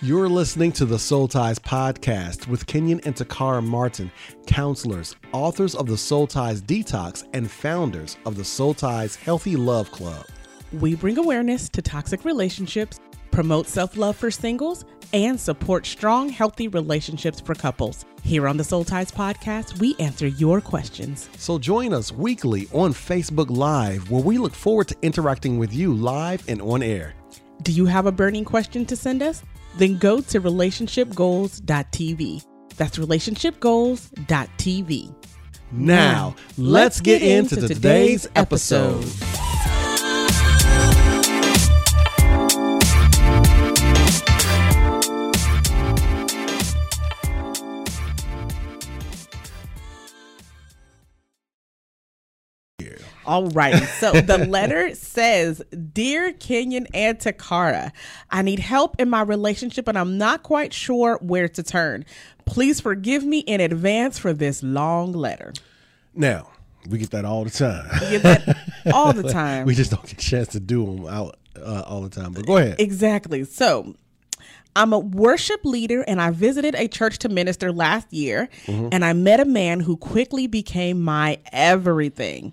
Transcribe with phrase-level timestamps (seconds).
[0.00, 4.12] You're listening to the Soul Ties podcast with Kenyon and Takara Martin,
[4.46, 9.90] counselors, authors of the Soul Ties Detox, and founders of the Soul Ties Healthy Love
[9.90, 10.24] Club.
[10.72, 13.00] We bring awareness to toxic relationships,
[13.32, 18.04] promote self love for singles, and support strong, healthy relationships for couples.
[18.22, 21.28] Here on the Soul Ties podcast, we answer your questions.
[21.38, 25.92] So join us weekly on Facebook Live, where we look forward to interacting with you
[25.92, 27.14] live and on air.
[27.64, 29.42] Do you have a burning question to send us?
[29.78, 32.44] Then go to relationshipgoals.tv.
[32.76, 35.14] That's relationshipgoals.tv.
[35.70, 39.04] Now, let's get into today's episode.
[53.28, 53.82] All right.
[54.00, 57.92] So the letter says, Dear Kenyon and Takara,
[58.30, 62.04] I need help in my relationship and I'm not quite sure where to turn.
[62.46, 65.52] Please forgive me in advance for this long letter.
[66.14, 66.48] Now,
[66.88, 67.86] we get that all the time.
[68.00, 68.56] We get that
[68.94, 69.66] all the time.
[69.66, 72.32] we just don't get a chance to do them out uh, all the time.
[72.32, 72.76] But go ahead.
[72.80, 73.44] Exactly.
[73.44, 73.94] So
[74.74, 78.88] I'm a worship leader and I visited a church to minister last year Mm-hmm.
[78.92, 82.52] and I met a man who quickly became my everything.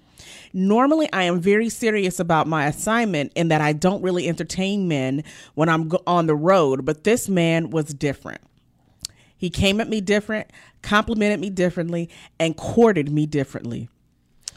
[0.58, 5.22] Normally, I am very serious about my assignment in that I don't really entertain men
[5.54, 8.40] when I'm on the road, but this man was different.
[9.36, 10.50] He came at me different,
[10.82, 13.90] complimented me differently, and courted me differently.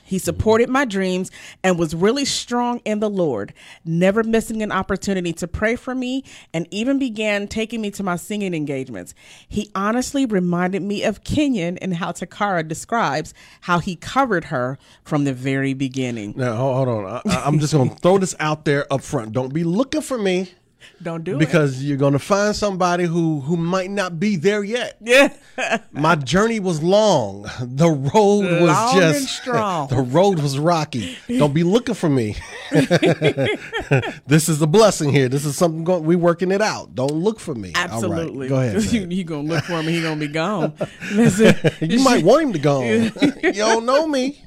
[0.09, 1.31] He supported my dreams
[1.63, 3.53] and was really strong in the Lord,
[3.85, 8.17] never missing an opportunity to pray for me, and even began taking me to my
[8.17, 9.13] singing engagements.
[9.47, 15.25] He honestly reminded me of Kenyon and how Takara describes how he covered her from
[15.25, 16.33] the very beginning.
[16.37, 17.05] Now, hold on.
[17.27, 19.33] I, I'm just going to throw this out there up front.
[19.33, 20.53] Don't be looking for me
[21.03, 21.39] Don't do it.
[21.39, 24.97] because you're going to find somebody who who might not be there yet.
[25.01, 25.33] Yeah.
[25.93, 27.43] My journey was long.
[27.61, 29.89] The road was just strong.
[29.99, 31.17] The road was rocky.
[31.29, 32.37] Don't be looking for me.
[34.27, 35.29] this is a blessing here.
[35.29, 36.05] This is something going.
[36.05, 36.95] We working it out.
[36.95, 37.73] Don't look for me.
[37.75, 37.91] Right.
[37.91, 38.49] Absolutely.
[38.49, 38.83] Go ahead.
[38.93, 40.73] you, you gonna look for him, he gonna be gone.
[41.13, 42.83] Listen, You might want him to go.
[42.83, 43.11] you
[43.53, 44.43] don't know me.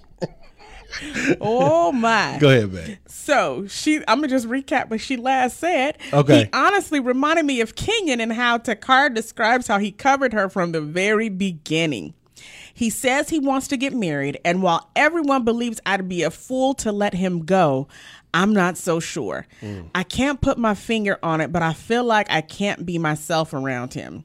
[1.42, 2.38] oh my.
[2.40, 2.98] Go ahead, babe.
[3.08, 5.98] So she, I'm gonna just recap what she last said.
[6.12, 6.44] Okay.
[6.44, 10.72] He honestly reminded me of Kenyon and how Takar describes how he covered her from
[10.72, 12.14] the very beginning.
[12.74, 16.74] He says he wants to get married, and while everyone believes I'd be a fool
[16.76, 17.88] to let him go,
[18.34, 19.46] I'm not so sure.
[19.62, 19.90] Mm.
[19.94, 23.54] I can't put my finger on it, but I feel like I can't be myself
[23.54, 24.24] around him.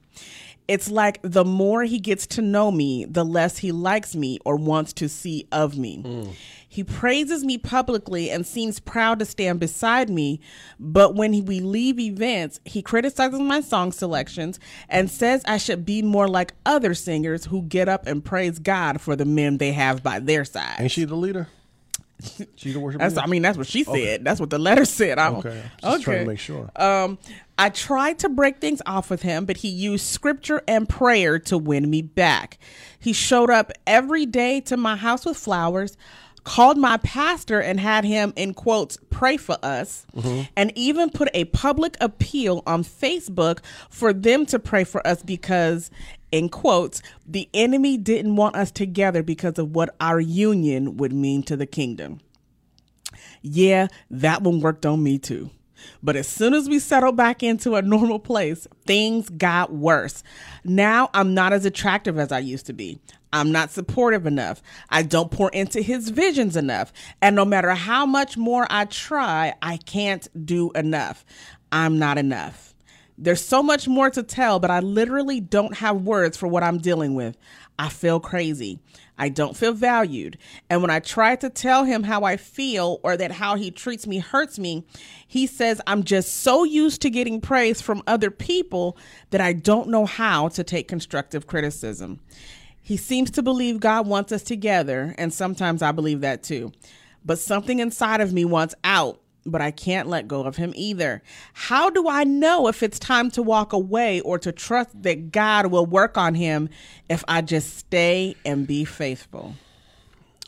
[0.68, 4.56] It's like the more he gets to know me, the less he likes me or
[4.56, 6.02] wants to see of me.
[6.04, 6.34] Mm.
[6.76, 10.40] He praises me publicly and seems proud to stand beside me,
[10.78, 14.60] but when we leave events, he criticizes my song selections
[14.90, 19.00] and says I should be more like other singers who get up and praise God
[19.00, 20.76] for the men they have by their side.
[20.78, 21.48] Ain't she the leader?
[22.56, 23.24] She the worship That's, leader?
[23.24, 24.22] I mean, that's what she said.
[24.22, 25.18] That's what the letter said.
[25.18, 25.62] I'm, Okay.
[25.80, 26.70] Just trying to make sure.
[26.76, 27.18] Um,
[27.58, 31.56] I tried to break things off with him, but he used scripture and prayer to
[31.56, 32.58] win me back.
[32.98, 35.96] He showed up every day to my house with flowers,
[36.46, 40.42] called my pastor and had him, in quotes, pray for us, mm-hmm.
[40.56, 43.58] and even put a public appeal on Facebook
[43.90, 45.90] for them to pray for us because,
[46.30, 51.42] in quotes, the enemy didn't want us together because of what our union would mean
[51.42, 52.20] to the kingdom.
[53.42, 55.50] Yeah, that one worked on me too.
[56.00, 60.22] But as soon as we settled back into a normal place, things got worse.
[60.64, 63.00] Now I'm not as attractive as I used to be.
[63.36, 64.62] I'm not supportive enough.
[64.88, 66.90] I don't pour into his visions enough.
[67.20, 71.24] And no matter how much more I try, I can't do enough.
[71.70, 72.74] I'm not enough.
[73.18, 76.78] There's so much more to tell, but I literally don't have words for what I'm
[76.78, 77.36] dealing with.
[77.78, 78.78] I feel crazy.
[79.18, 80.38] I don't feel valued.
[80.70, 84.06] And when I try to tell him how I feel or that how he treats
[84.06, 84.86] me hurts me,
[85.26, 88.96] he says I'm just so used to getting praise from other people
[89.30, 92.20] that I don't know how to take constructive criticism.
[92.86, 96.70] He seems to believe God wants us together, and sometimes I believe that too.
[97.24, 101.20] But something inside of me wants out, but I can't let go of him either.
[101.52, 105.66] How do I know if it's time to walk away or to trust that God
[105.66, 106.68] will work on him
[107.08, 109.56] if I just stay and be faithful?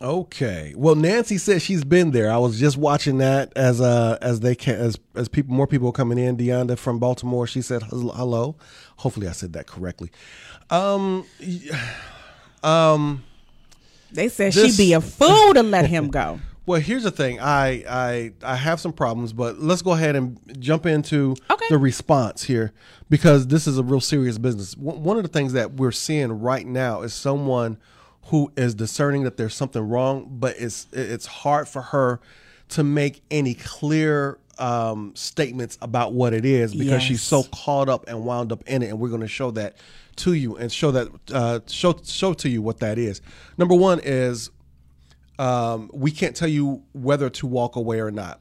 [0.00, 0.74] Okay.
[0.76, 2.30] Well, Nancy said she's been there.
[2.30, 5.90] I was just watching that as uh as they can as as people more people
[5.90, 6.36] coming in.
[6.36, 7.48] Deonda from Baltimore.
[7.48, 8.54] She said hello.
[8.98, 10.12] Hopefully, I said that correctly.
[10.70, 11.24] Um,
[12.64, 13.24] um.
[14.10, 16.40] They said This- she'd be a fool to let him go.
[16.68, 17.40] Well, here's the thing.
[17.40, 21.64] I I I have some problems, but let's go ahead and jump into Okay.
[21.70, 22.72] the response here
[23.08, 24.76] because this is a real serious business.
[24.76, 27.78] One one of the things that we're seeing right now is someone
[28.24, 32.20] who is discerning that there's something wrong, but it's it's hard for her
[32.68, 38.06] to make any clear um, statements about what it is because she's so caught up
[38.08, 39.74] and wound up in it, and we're going to show that
[40.18, 43.20] to you and show that uh, show show to you what that is.
[43.56, 44.50] Number one is
[45.38, 48.40] um, we can't tell you whether to walk away or not.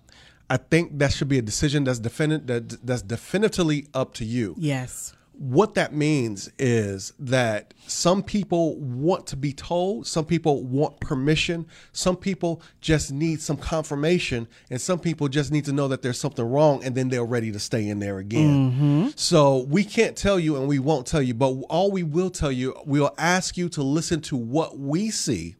[0.50, 4.56] I think that should be a decision that's definitive that, that's definitively up to you.
[4.58, 5.14] Yes.
[5.40, 11.68] What that means is that some people want to be told, some people want permission,
[11.92, 16.20] some people just need some confirmation, and some people just need to know that there's
[16.20, 19.14] something wrong, and then they're ready to stay in there again.
[19.16, 22.52] So we can't tell you, and we won't tell you, but all we will tell
[22.52, 25.56] you, we'll ask you to listen to what we see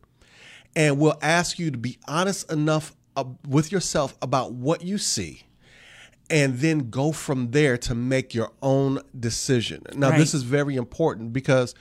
[0.76, 5.42] and we'll ask you to be honest enough uh, with yourself about what you see
[6.30, 9.82] and then go from there to make your own decision.
[9.96, 10.18] Now, Right.
[10.20, 11.74] this is very important because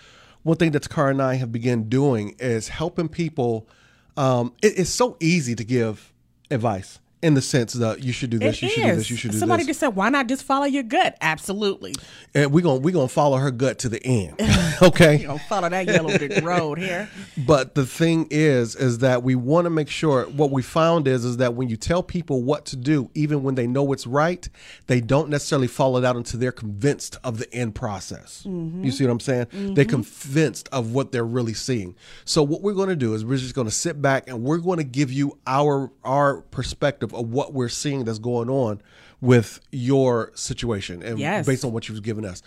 [0.43, 3.69] one thing that Takara and I have begun doing is helping people.
[4.17, 6.13] Um, it- it's so easy to give
[6.51, 8.75] advice in the sense that you should do this, It you is.
[8.75, 9.41] should do this, you should do this.
[9.41, 9.69] Somebody this.
[9.69, 11.95] just said, "Why not just follow your gut?" Absolutely.
[12.35, 14.41] and we're gonna we're gonna follow her gut to the end.
[14.83, 15.17] okay.
[15.21, 17.09] You know, follow that yellow brick road here.
[17.39, 20.25] But the thing is, is that we want to make sure.
[20.27, 23.55] What we found is, is that when you tell people what to do, even when
[23.55, 24.49] they know it's right,
[24.87, 28.45] they don't necessarily follow it out until they're convinced of the end process.
[28.47, 28.85] Mm-hmm.
[28.85, 29.47] You see what I'm saying?
[29.53, 29.91] They're mm-hmm.
[29.91, 31.95] convinced of what they're really seeing.
[32.25, 34.59] So what we're going to do is we're just going to sit back and we're
[34.59, 38.81] going to give you our our perspective of what we're seeing that's going on
[39.21, 41.47] with your situation and Yes.
[41.47, 42.43] based on what you've given us.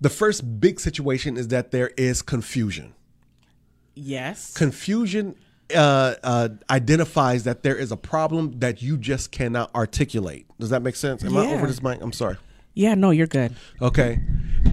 [0.00, 2.94] The first big situation is that there is confusion
[3.94, 4.54] Yes.
[4.54, 5.34] confusion
[5.74, 10.46] uh, uh, identifies that there is a problem that you just cannot articulate.
[10.58, 11.22] Does that make sense?
[11.22, 12.00] Am I over this mic?
[12.02, 12.36] I'm sorry.
[12.74, 12.94] yeah.
[12.94, 13.54] No, you're good.
[13.80, 14.20] Okay.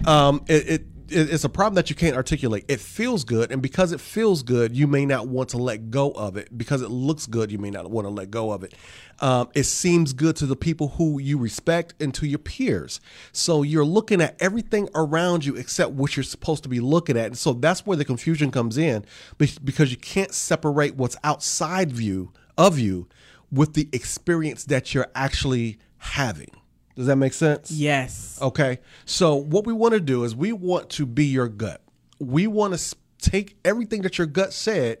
[0.06, 2.64] Um, it, it it's a problem that you can't articulate.
[2.68, 6.10] It feels good, and because it feels good, you may not want to let go
[6.12, 6.56] of it.
[6.56, 8.74] Because it looks good, you may not want to let go of it.
[9.20, 13.00] Um, it seems good to the people who you respect and to your peers.
[13.32, 17.26] So you're looking at everything around you except what you're supposed to be looking at.
[17.26, 19.04] And so that's where the confusion comes in,
[19.38, 23.08] because you can't separate what's outside view of you
[23.50, 26.50] with the experience that you're actually having.
[26.98, 27.70] Does that make sense?
[27.70, 28.40] Yes.
[28.42, 28.80] Okay.
[29.04, 31.80] So what we want to do is we want to be your gut.
[32.18, 34.98] We want to take everything that your gut said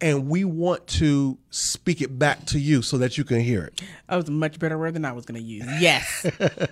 [0.00, 3.82] and we want to speak it back to you so that you can hear it.
[4.08, 5.66] That was a much better word than I was going to use.
[5.78, 6.26] Yes.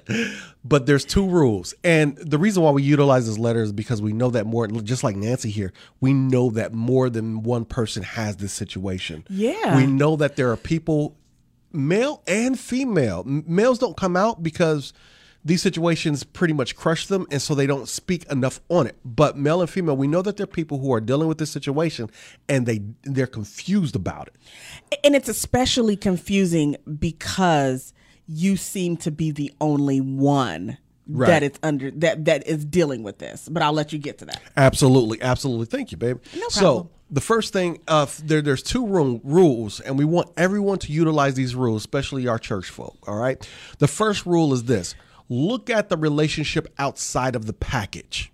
[0.64, 1.74] But there's two rules.
[1.84, 5.04] And the reason why we utilize this letter is because we know that more just
[5.04, 9.24] like Nancy here, we know that more than one person has this situation.
[9.28, 9.76] Yeah.
[9.76, 11.16] We know that there are people
[11.72, 13.24] male and female.
[13.24, 14.92] Males don't come out because
[15.44, 18.96] these situations pretty much crush them and so they don't speak enough on it.
[19.04, 21.50] But male and female, we know that there are people who are dealing with this
[21.50, 22.10] situation
[22.48, 24.98] and they they're confused about it.
[25.04, 27.92] and it's especially confusing because
[28.28, 30.78] you seem to be the only one
[31.08, 31.26] Right.
[31.26, 33.48] that is under that that is dealing with this.
[33.48, 34.40] But I'll let you get to that.
[34.56, 35.66] Absolutely, absolutely.
[35.66, 36.18] Thank you, babe.
[36.26, 36.50] No problem.
[36.50, 36.88] So problem.
[37.12, 41.34] The first thing, uh, there, there's two room, rules, and we want everyone to utilize
[41.34, 42.96] these rules, especially our church folk.
[43.06, 43.46] All right.
[43.78, 44.94] The first rule is this:
[45.28, 48.32] look at the relationship outside of the package.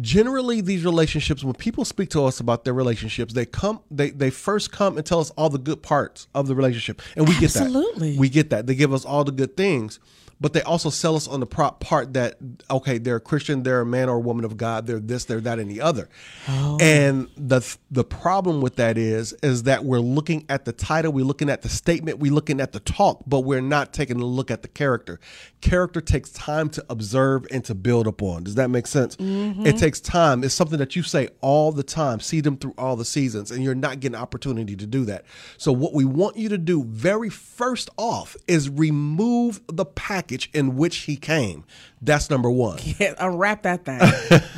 [0.00, 4.30] Generally, these relationships, when people speak to us about their relationships, they come, they they
[4.30, 7.50] first come and tell us all the good parts of the relationship, and we get
[7.52, 7.62] that.
[7.62, 8.18] Absolutely.
[8.18, 8.66] We get that.
[8.66, 9.98] They give us all the good things,
[10.40, 12.38] but they also sell us on the prop part that
[12.70, 15.40] okay, they're a Christian, they're a man or a woman of God, they're this, they're
[15.40, 16.08] that, and the other.
[16.48, 16.78] Oh.
[16.80, 21.24] And the the problem with that is is that we're looking at the title, we're
[21.24, 24.50] looking at the statement, we're looking at the talk, but we're not taking a look
[24.50, 25.20] at the character.
[25.60, 28.44] Character takes time to observe and to build upon.
[28.44, 29.16] Does that make sense?
[29.16, 29.66] Mm-hmm.
[29.66, 30.42] It takes time.
[30.42, 32.20] It's something that you say all the time.
[32.20, 35.26] See them through all the seasons, and you're not getting opportunity to do that.
[35.58, 40.76] So what we want you to do very first off is remove the package in
[40.76, 41.64] which he came.
[42.02, 42.78] That's number one.
[42.98, 44.00] Yeah, unwrap that thing.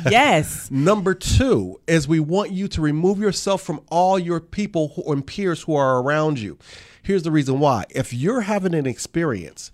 [0.09, 0.69] yes.
[0.71, 5.25] Number two is we want you to remove yourself from all your people who, and
[5.25, 6.57] peers who are around you.
[7.01, 7.85] Here's the reason why.
[7.89, 9.71] If you're having an experience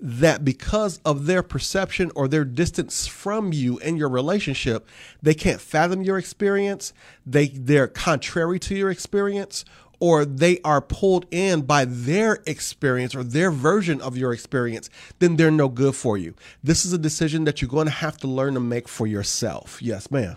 [0.00, 4.86] that because of their perception or their distance from you in your relationship,
[5.22, 6.92] they can't fathom your experience,
[7.26, 9.64] they they're contrary to your experience,
[10.00, 15.36] or they are pulled in by their experience or their version of your experience, then
[15.36, 16.34] they're no good for you.
[16.64, 19.80] This is a decision that you're going to have to learn to make for yourself.
[19.80, 20.36] Yes, ma'am.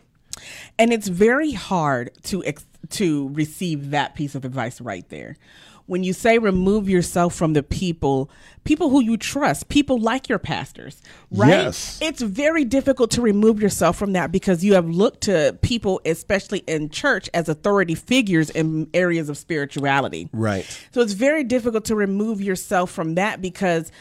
[0.78, 5.38] And it's very hard to ex- to receive that piece of advice right there.
[5.86, 8.30] When you say remove yourself from the people,
[8.64, 11.50] people who you trust, people like your pastors, right?
[11.50, 12.00] Yes.
[12.02, 16.60] It's very difficult to remove yourself from that because you have looked to people, especially
[16.60, 20.30] in church, as authority figures in areas of spirituality.
[20.32, 20.66] Right.
[20.94, 23.92] So it's very difficult to remove yourself from that because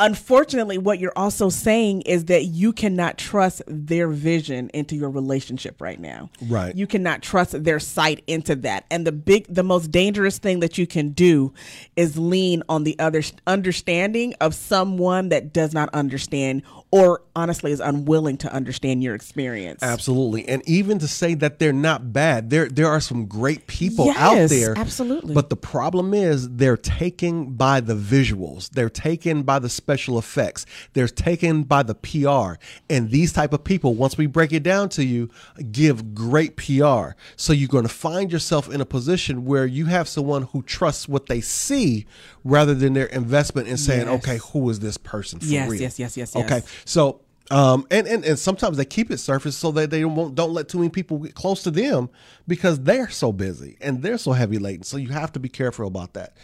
[0.00, 5.80] unfortunately what you're also saying is that you cannot trust their vision into your relationship
[5.80, 6.30] right now.
[6.42, 6.74] Right.
[6.74, 8.86] You cannot trust their sight into that.
[8.90, 11.52] And the big the most dangerous thing that you can do
[11.94, 17.80] is lean on the other understanding of someone that does not understand or honestly is
[17.80, 19.82] unwilling to understand your experience.
[19.82, 20.48] Absolutely.
[20.48, 22.50] And even to say that they're not bad.
[22.50, 24.76] There there are some great people out there.
[24.76, 25.34] absolutely.
[25.34, 28.70] But the problem is they're taken by the visuals.
[28.70, 30.66] They're taken by the special effects.
[30.92, 32.62] They're taken by the PR.
[32.88, 35.30] And these type of people, once we break it down to you,
[35.72, 37.16] give great PR.
[37.34, 41.08] So you're going to find yourself in a position where you have someone who trusts
[41.08, 42.06] what they see
[42.44, 44.18] rather than their investment in saying, Yes.
[44.22, 45.80] okay, who is this person for Yes, real?
[45.80, 46.44] yes, yes, yes, yes.
[46.44, 46.62] Okay.
[46.84, 47.20] So,
[47.50, 50.68] um, and, and and sometimes they keep it surface so that they won't don't let
[50.68, 52.08] too many people get close to them
[52.46, 54.84] because they're so busy and they're so heavy laden.
[54.84, 56.36] So you have to be careful about that.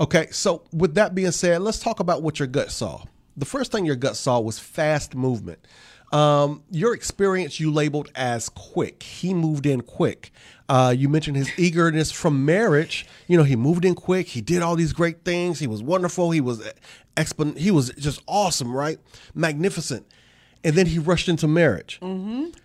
[0.00, 0.28] Okay.
[0.30, 3.02] So with that being said, let's talk about what your gut saw.
[3.36, 5.66] The first thing your gut saw was fast movement.
[6.12, 9.02] Um, your experience you labeled as quick.
[9.02, 10.30] He moved in quick.
[10.68, 13.06] Uh, you mentioned his eagerness from marriage.
[13.26, 14.28] You know, he moved in quick.
[14.28, 15.58] He did all these great things.
[15.58, 16.30] He was wonderful.
[16.30, 16.66] He was
[17.16, 18.98] expon- He was just awesome, right?
[19.34, 20.06] Magnificent.
[20.64, 22.00] And then he rushed into marriage.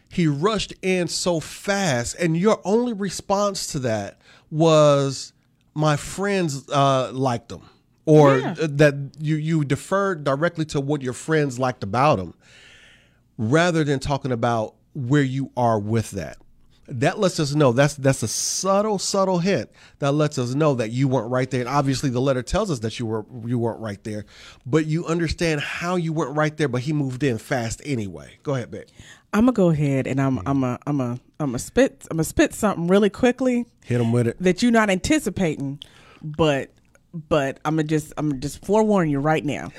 [0.10, 4.20] He rushed in so fast, and your only response to that
[4.52, 5.34] was,
[5.74, 7.62] "My friends uh, liked him,"
[8.06, 8.56] or Yeah.
[8.60, 12.34] that you you deferred directly to what your friends liked about them
[13.38, 16.38] rather than talking about where you are with that.
[16.88, 20.92] That lets us know that's that's a subtle, subtle hint that lets us know that
[20.92, 21.62] you weren't right there.
[21.62, 24.26] And obviously, the letter tells us that you were you weren't right there,
[24.66, 26.68] but you understand how you weren't right there.
[26.68, 28.38] But he moved in fast anyway.
[28.44, 28.88] Go ahead, babe.
[29.34, 30.48] I'm gonna go ahead and I'm mm-hmm.
[30.48, 34.12] I'm a I'm a I'm a spit I'm a spit something really quickly Hit him
[34.12, 34.38] with it.
[34.40, 35.80] that you're not anticipating,
[36.22, 36.70] but
[37.14, 39.72] but I'm gonna just I'm gonna just forewarn you right now.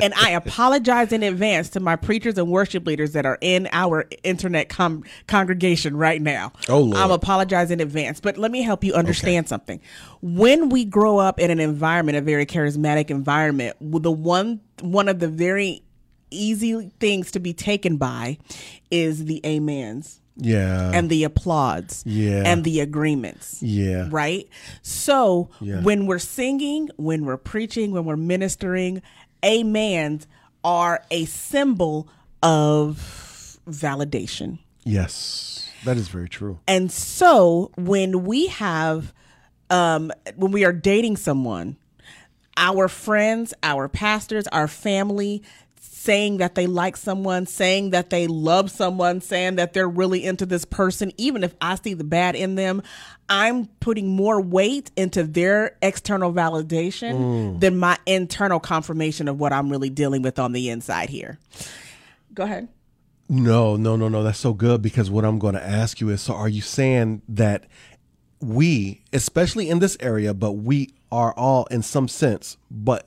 [0.00, 4.06] and I apologize in advance to my preachers and worship leaders that are in our
[4.22, 6.52] internet com- congregation right now.
[6.68, 6.96] Oh, Lord.
[6.96, 9.80] I'm apologizing in advance, but let me help you understand something.
[10.22, 15.18] When we grow up in an environment, a very charismatic environment, the one one of
[15.18, 15.82] the very
[16.30, 18.38] easy things to be taken by
[18.90, 20.90] is the amens Yeah.
[20.94, 22.42] and the applauds Yeah.
[22.46, 24.08] and the agreements yeah.
[24.10, 24.48] right
[24.80, 25.80] so Yeah.
[25.82, 29.02] when we're singing when we're preaching when we're ministering
[29.42, 30.26] amens
[30.64, 32.08] are a symbol
[32.42, 35.68] of validation Yes.
[35.84, 36.58] That is very true.
[36.66, 39.12] and so when we have
[39.70, 41.76] um when we are dating someone
[42.56, 45.42] our friends, our pastors, our family
[46.02, 50.44] saying that they like someone, saying that they love someone, saying that they're really into
[50.44, 52.82] this person, even if I see the bad in them,
[53.28, 57.60] I'm putting more weight into their external validation mm.
[57.60, 61.38] than my internal confirmation of what I'm really dealing with on the inside here.
[62.34, 62.66] Go ahead.
[63.28, 64.24] No, no, no, no.
[64.24, 67.22] That's so good because what I'm going to ask you is so are you saying
[67.28, 67.66] that
[68.40, 73.06] we, especially in this area, but we are all in some sense, but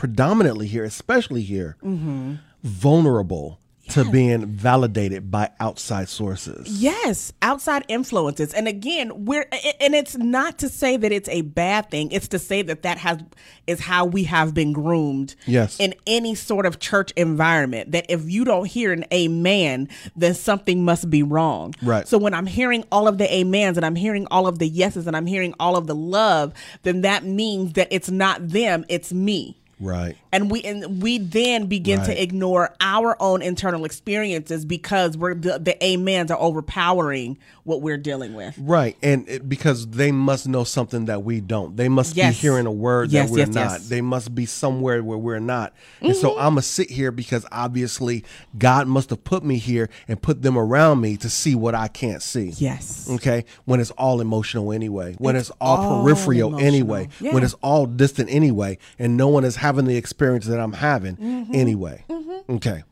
[0.00, 2.36] predominantly here, especially here, mm-hmm.
[2.62, 6.80] vulnerable to being validated by outside sources?
[6.80, 8.54] Yes, outside influences.
[8.54, 9.46] And again, we're
[9.78, 12.12] and it's not to say that it's a bad thing.
[12.12, 13.18] It's to say that that has
[13.66, 15.34] is how we have been groomed.
[15.44, 15.78] Yes.
[15.78, 20.82] In any sort of church environment that if you don't hear an amen, then something
[20.82, 21.74] must be wrong.
[21.82, 22.08] Right.
[22.08, 25.06] So when I'm hearing all of the amens and I'm hearing all of the yeses
[25.06, 26.54] and I'm hearing all of the love,
[26.84, 30.16] then that means that it's not them, it's me Right.
[30.30, 32.06] and we and we then begin Right.
[32.06, 37.38] to ignore our own internal experiences because we're the, the amens are overpowering
[37.70, 41.76] what we're dealing with Right, and it, because they must know something that we don't.
[41.76, 42.34] They must Yes.
[42.34, 43.80] be hearing a word Yes, that we're yes, not.
[43.88, 45.72] They must be somewhere where we're not.
[46.00, 46.40] And so Mm-hmm.
[46.40, 48.24] I'm gonna sit here because obviously
[48.58, 51.88] God must have put me here and put them around me to see what I
[51.88, 52.50] can't see.
[52.58, 56.66] yes Okay, when it's all emotional anyway, when it's, It's all, peripheral emotional.
[56.66, 57.32] anyway, Yeah.
[57.34, 61.16] when it's all distant anyway, and no one is having the experience that I'm having
[61.16, 61.54] Mm-hmm.
[61.54, 62.04] anyway.
[62.48, 62.82] Okay,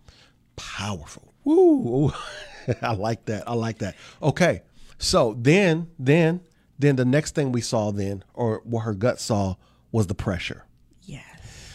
[0.57, 1.33] powerful.
[1.45, 2.13] Woo!
[2.83, 3.49] I like that.
[3.49, 3.95] I like that.
[4.23, 4.63] Okay,
[4.99, 6.41] so then, then,
[6.79, 9.55] then the next thing we saw then, or what her gut saw,
[9.91, 10.65] was the pressure
[11.03, 11.69] yes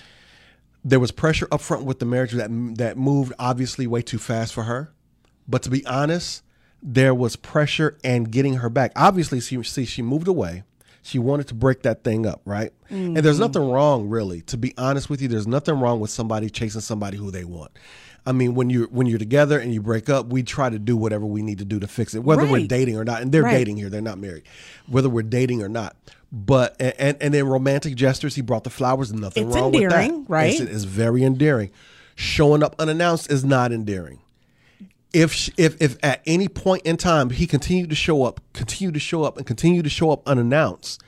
[0.84, 4.53] there was pressure up front with the marriage that that moved obviously way too fast
[4.53, 4.94] for her.
[5.48, 6.44] But to be honest,
[6.82, 8.92] there was pressure and getting her back.
[8.96, 10.63] Obviously, she see she moved away.
[11.03, 12.72] She wanted to break that thing up, right?
[12.89, 13.41] And there's mm-hmm.
[13.43, 14.41] nothing wrong, really.
[14.43, 17.72] To be honest with you, there's nothing wrong with somebody chasing somebody who they want.
[18.25, 20.95] I mean, when you're when you're together and you break up, we try to do
[20.95, 23.22] whatever we need to do to fix it, whether we're dating or not.
[23.22, 23.57] And they're Right.
[23.57, 24.43] dating here; they're not married.
[24.88, 25.98] Whether we're dating or not.
[26.31, 29.12] But and and, and then romantic gestures, he brought the flowers.
[29.12, 30.29] Nothing It's wrong with endearing, that.
[30.29, 30.51] right?
[30.53, 31.72] It's, it's very endearing.
[32.15, 34.19] Showing up unannounced is not endearing
[35.13, 38.96] if sh- if if at any point in time he continued to show up, continued
[38.96, 41.01] to show up, and continued to show up unannounced,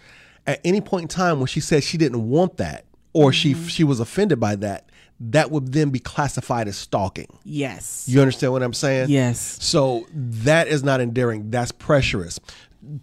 [0.48, 3.68] at any point in time when she said she didn't want that or she mm-hmm.
[3.68, 7.38] she was offended by that, that would then be classified as stalking.
[7.44, 8.06] Yes.
[8.08, 9.10] You understand what I'm saying?
[9.10, 9.58] Yes.
[9.62, 11.50] So that is not endearing.
[11.50, 12.40] That's pressurous.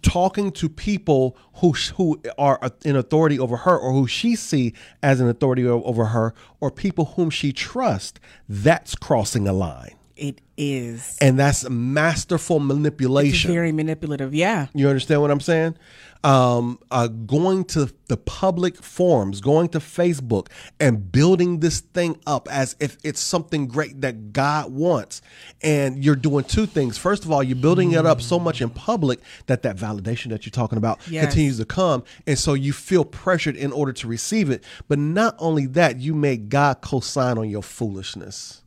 [0.01, 5.19] Talking to people who who are in authority over her, or who she see as
[5.19, 11.17] an authority over her, or people whom she trusts, that's crossing a line It is.
[11.21, 13.51] and that's masterful manipulation.
[13.51, 14.33] Very manipulative.
[14.35, 14.67] Yeah.
[14.75, 15.75] you understand what I'm saying?
[16.23, 20.47] Um, uh, going to the public forums, going to Facebook,
[20.79, 25.21] and building this thing up as if it's something great that God wants,
[25.61, 26.97] and you're doing two things.
[26.97, 30.45] First of all, you're building it up so much in public that that validation that
[30.45, 31.25] you're talking about Yes.
[31.25, 34.63] continues to come, and so you feel pressured in order to receive it.
[34.87, 38.62] But not only that, you make God co-sign on your foolishness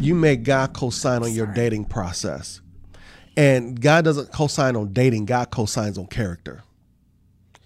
[0.00, 2.60] you make God co-sign on your dating process.
[3.36, 6.62] And God doesn't co-sign on dating, God co-signs on character.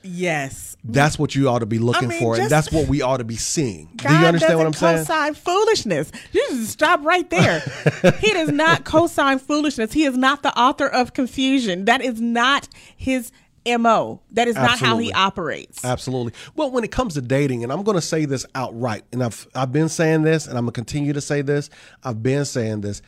[0.03, 0.77] Yes.
[0.85, 3.25] That's what you ought to be looking mean, for, and that's what we ought to
[3.25, 3.89] be seeing.
[3.97, 5.07] God Do you understand what I'm doesn't saying?
[5.07, 6.11] co-sign foolishness.
[6.33, 7.61] You just stop right there.
[8.19, 9.93] he does not co-sign foolishness.
[9.93, 11.85] He is not the author of confusion.
[11.85, 13.31] That is not his
[13.67, 14.21] mo.
[14.33, 15.85] That is not how he operates.
[15.85, 16.33] Absolutely.
[16.55, 19.47] Well, when it comes to dating, and I'm going to say this outright, and I've
[19.55, 21.71] I've been saying this, and I'm going to continue to say this.
[22.03, 23.03] I've been saying this.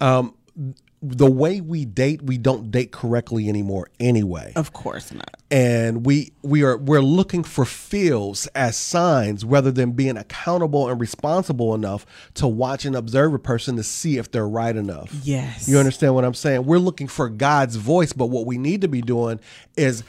[0.00, 0.34] Um,
[1.02, 4.52] the way we date, we don't date correctly anymore, anyway.
[4.54, 5.36] Of course not.
[5.50, 11.00] and we we are we're looking for feels as signs rather than being accountable and
[11.00, 12.04] responsible enough
[12.34, 15.10] to watch and observe a person to see if they're right enough.
[15.22, 15.66] Yes.
[15.68, 16.66] You understand what I'm saying?
[16.66, 19.40] We're looking for God's voice, but what we need to be doing
[19.76, 20.04] is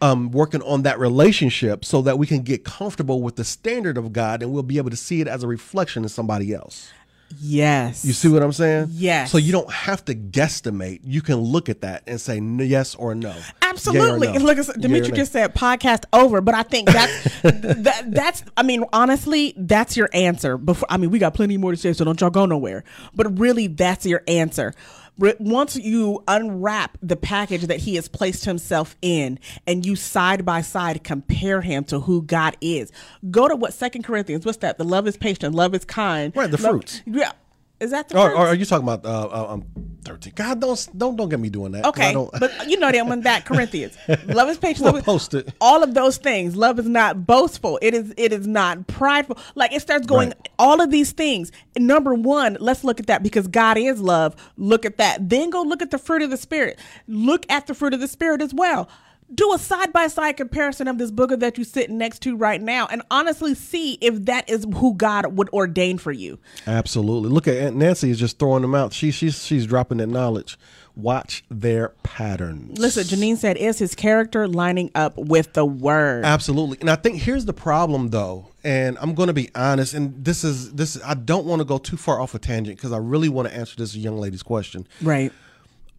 [0.00, 4.12] um, working on that relationship so that we can get comfortable with the standard of
[4.12, 6.90] God and we'll be able to see it as a reflection of somebody else.
[7.40, 8.04] Yes.
[8.04, 8.88] You see what I'm saying?
[8.92, 9.30] Yes.
[9.30, 11.00] So you don't have to guesstimate.
[11.04, 13.30] You can look at that and say n- yes or no.
[13.30, 14.32] Yay or Absolutely.
[14.32, 14.38] no.
[14.38, 15.16] Look, Dimitri nay.
[15.16, 18.44] just said podcast over, but I think that's that, that's.
[18.56, 20.56] I mean, honestly, that's your answer.
[20.56, 22.84] Before, I mean, we got plenty more to say, so don't y'all go nowhere.
[23.14, 24.74] But really, that's your answer.
[25.18, 30.60] Once you unwrap the package that he has placed himself in, and you side by
[30.60, 32.90] side compare him to who God is,
[33.30, 34.44] go to what Second Corinthians.
[34.44, 34.78] What's that?
[34.78, 36.34] The love is patient, love is kind.
[36.34, 37.02] Right, the Love- fruits.
[37.06, 37.32] Yeah.
[37.80, 39.64] Is that the Or, or are you talking about uh, uh, um,
[40.04, 40.32] thirteen?
[40.36, 41.84] God, don't don't don't get me doing that.
[41.86, 43.96] Okay, but you know that one that Corinthians.
[44.26, 44.86] Love is patient.
[44.86, 45.52] Love is, post it.
[45.60, 46.54] All of those things.
[46.54, 47.78] Love is not boastful.
[47.82, 48.14] It is.
[48.16, 49.38] It is not prideful.
[49.56, 50.28] Like it starts going.
[50.28, 50.48] Right.
[50.58, 51.50] All of these things.
[51.76, 54.36] Number one, let's look at that because God is love.
[54.56, 55.28] Look at that.
[55.28, 56.78] Then go look at the fruit of the spirit.
[57.08, 58.88] Look at the fruit of the spirit as well.
[59.34, 62.60] Do a side by side comparison of this booger that you're sitting next to right
[62.60, 66.38] now, and honestly see if that is who God would ordain for you.
[66.66, 67.30] Absolutely.
[67.30, 68.92] Look at Aunt Nancy is just throwing them out.
[68.92, 70.58] She she's she's dropping that knowledge.
[70.96, 72.78] Watch their patterns.
[72.78, 76.78] Listen, Janine said, "Is his character lining up with the word?" Absolutely.
[76.80, 80.44] And I think here's the problem though, and I'm going to be honest and this
[80.44, 83.28] is this I don't want to go too far off a tangent because I really
[83.28, 84.86] want to answer this young lady's question.
[85.02, 85.32] Right.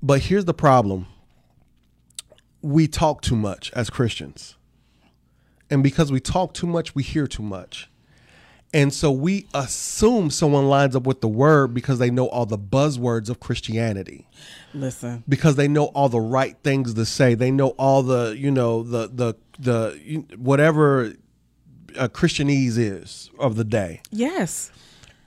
[0.02, 1.08] But here's the problem.
[2.66, 4.56] We talk too much as Christians.
[5.70, 7.90] And because we talk too much, we hear too much.
[8.74, 12.58] And so we assume someone lines up with the word because they know all the
[12.58, 14.28] buzzwords of Christianity.
[14.74, 15.24] Listen.
[15.30, 17.36] Because they know all the right things to say.
[17.36, 21.14] They know all the, you know, the the the whatever
[21.98, 24.02] uh, Christianese is of the day.
[24.10, 24.72] Yes.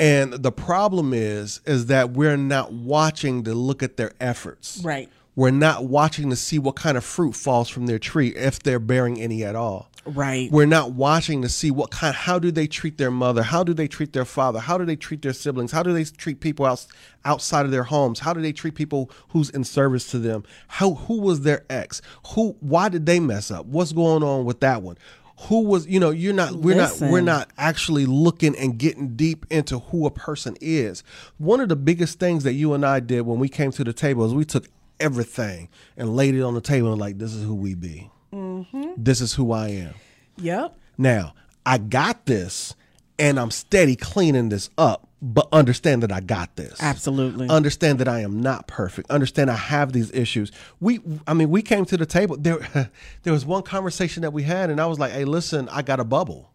[0.00, 4.80] And the problem is is that we're not watching to look at their efforts.
[4.84, 5.08] Right.
[5.38, 8.80] We're not watching to see what kind of fruit falls from their tree if they're
[8.80, 9.88] bearing any at all.
[10.04, 10.50] Right.
[10.50, 13.44] We're not watching to see what kind how do they treat their mother?
[13.44, 14.58] How do they treat their father?
[14.58, 15.70] How do they treat their siblings?
[15.70, 16.84] How do they treat people out,
[17.24, 18.18] outside of their homes?
[18.18, 20.42] How do they treat people who's in service to them?
[20.66, 22.02] How who was their ex?
[22.34, 23.66] Who why did they mess up?
[23.66, 24.98] What's going on with that one?
[25.42, 29.46] Who was, you know, you're not we're not we're not actually looking and getting deep
[29.50, 31.04] into who a person is.
[31.36, 33.92] One of the biggest things that you and I did when we came to the
[33.92, 34.66] table is we took
[35.00, 38.10] everything and laid it on the table and like this is who we be.
[38.32, 38.92] Mm-hmm.
[38.96, 39.94] This is who I am.
[40.36, 40.78] Yep.
[40.96, 41.34] Now,
[41.64, 42.74] I got this
[43.18, 45.04] and I'm steady cleaning this up.
[45.20, 46.80] But understand that I got this.
[46.80, 47.48] Absolutely.
[47.48, 49.10] Understand that I am not perfect.
[49.10, 50.52] Understand I have these issues.
[50.78, 52.36] We, I mean, we came to the table.
[52.36, 52.60] There,
[53.24, 55.98] there was one conversation that we had, and I was like, "Hey, listen, I got
[55.98, 56.52] a bubble."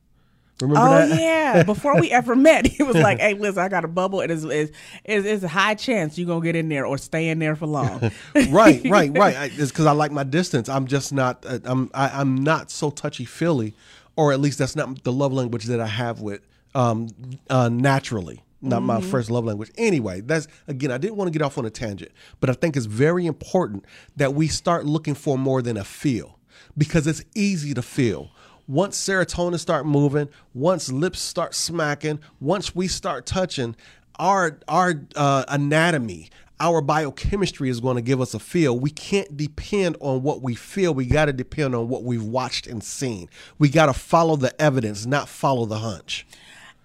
[0.62, 1.20] Remember Oh that?
[1.20, 1.64] yeah!
[1.64, 4.22] Before we ever met, he was like, "Hey, listen, I got a bubble.
[4.22, 4.72] It is is
[5.04, 7.66] is is a high chance you're gonna get in there or stay in there for
[7.66, 8.12] long."
[8.50, 9.36] right, right, right.
[9.36, 10.70] I, it's because I like my distance.
[10.70, 11.46] I'm just not.
[11.46, 11.90] Uh, I'm.
[11.94, 13.74] I, I'm not so touchy feely,
[14.16, 16.42] or at least that's not the love language that I have with
[16.76, 17.10] um
[17.50, 18.44] uh, naturally.
[18.66, 19.72] Not my first love language.
[19.78, 20.90] Anyway, that's again.
[20.90, 23.84] I didn't want to get off on a tangent, but I think it's very important
[24.16, 26.40] that we start looking for more than a feel,
[26.78, 28.32] because it's easy to feel.
[28.68, 33.76] Once serotonin start moving, once lips start smacking, once we start touching,
[34.20, 38.80] our our uh, anatomy, our biochemistry is going to give us a feel.
[38.80, 40.94] We can't depend on what we feel.
[40.94, 43.30] We got to depend on what we've watched and seen.
[43.60, 46.26] We got to follow the evidence, not follow the hunch.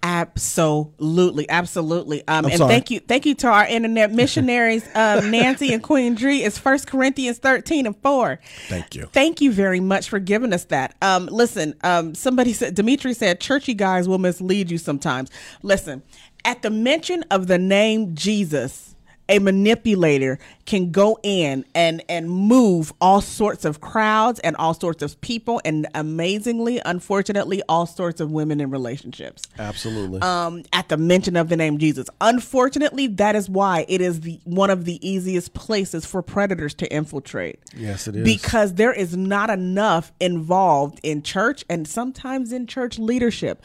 [0.01, 2.25] Absolutely, absolutely.
[2.27, 2.69] Um, and sorry.
[2.69, 6.43] thank you, thank you to our internet missionaries, um, Nancy and Queen Dree.
[6.43, 8.39] It's First Corinthians thirteen and four.
[8.69, 9.07] Thank you.
[9.07, 10.95] Thank you very much for giving us that.
[11.01, 15.29] Um, listen, um, somebody said Dimitri said churchy guys will mislead you sometimes.
[15.63, 16.01] Listen,
[16.45, 18.95] at the mention of the name Jesus,
[19.29, 25.01] a manipulator can go in and and move all sorts of crowds and all sorts
[25.01, 30.21] of people and amazingly unfortunately all sorts of women in relationships Absolutely.
[30.21, 32.07] um, at the mention of the name Jesus.
[32.21, 36.91] Unfortunately, that is why it is the one of the easiest places for predators to
[36.93, 37.59] infiltrate.
[37.75, 38.23] Yes, it is.
[38.23, 43.61] Because there is not enough involved in church and sometimes in church leadership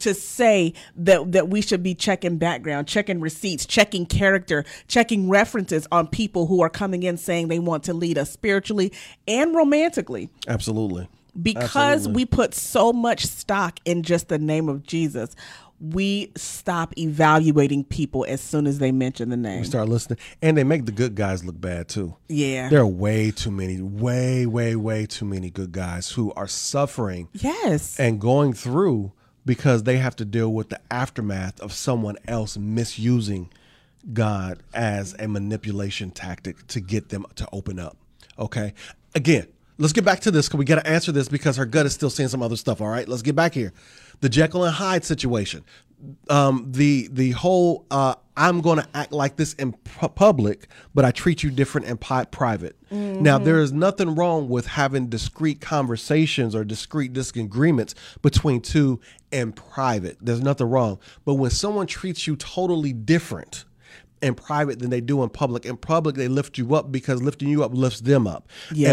[0.00, 5.86] to say that that we should be checking background, checking receipts, checking character, checking references
[5.90, 8.92] on people who are coming in saying they want to lead us spiritually
[9.26, 11.08] and romantically Absolutely.
[11.40, 15.34] because we put so much stock in just the name of Jesus,
[15.80, 19.60] we stop evaluating people as soon as they mention the name.
[19.60, 22.16] We start listening, and they make the good guys look bad too.
[22.28, 22.68] Yeah.
[22.68, 27.28] There are way too many, way, way, way too many good guys who are suffering
[27.34, 27.98] yes.
[28.00, 29.12] and going through
[29.44, 33.50] because they have to deal with the aftermath of someone else misusing
[34.12, 37.96] God as a manipulation tactic to get them to open up.
[38.38, 38.74] Okay.
[39.14, 39.46] Again,
[39.78, 41.92] let's get back to this because we got to answer this because her gut is
[41.92, 42.80] still seeing some other stuff.
[42.80, 43.08] All right.
[43.08, 43.72] Let's get back here.
[44.20, 45.64] The Jekyll and Hyde situation.
[46.28, 51.06] Um, the the whole uh, I'm going to act like this in pu- public, but
[51.06, 52.76] I treat you different in pi- private.
[52.90, 59.00] Now there is nothing wrong with having discreet conversations or discreet disagreements between two
[59.32, 60.18] in private.
[60.20, 60.98] There's nothing wrong.
[61.24, 63.64] But when someone treats you totally different
[64.22, 65.66] in private than they do in public.
[65.66, 68.48] In public, they lift you up because lifting you up lifts them up.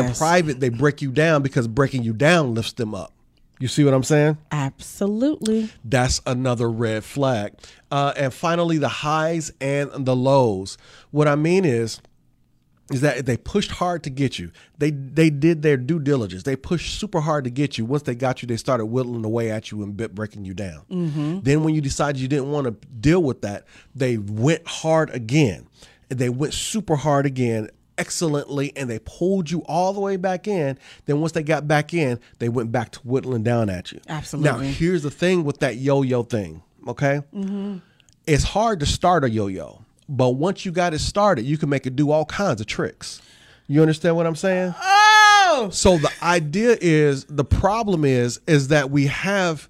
[0.08, 3.14] In private, they break you down because breaking you down lifts them up.
[3.60, 4.38] You see what I'm saying?
[4.52, 5.70] Absolutely.
[5.86, 7.54] That's another red flag.
[7.92, 10.78] Uh, and finally, the highs and the lows.
[11.12, 12.02] What I mean is,
[12.92, 14.52] is that they pushed hard to get you.
[14.78, 16.44] They they did their due diligence.
[16.44, 17.86] They pushed super hard to get you.
[17.86, 21.42] Once they got you, they started whittling away at you and bit breaking you down.
[21.44, 23.66] Then when you decided you didn't want to deal with that,
[23.96, 25.68] they went hard again.
[26.10, 30.78] They went super hard again, excellently, and they pulled you all the way back in.
[31.06, 34.02] Then once they got back in, they went back to whittling down at you.
[34.10, 34.52] Absolutely.
[34.52, 36.62] Now here's the thing with that yo-yo thing.
[36.88, 37.78] Okay, Mm-hmm.
[38.28, 41.86] it's hard to start a yo-yo, but once you got it started, you can make
[41.86, 43.22] it do all kinds of tricks.
[43.68, 44.76] You understand what I'm saying?
[44.82, 49.70] Oh, So the idea is the problem is is that we have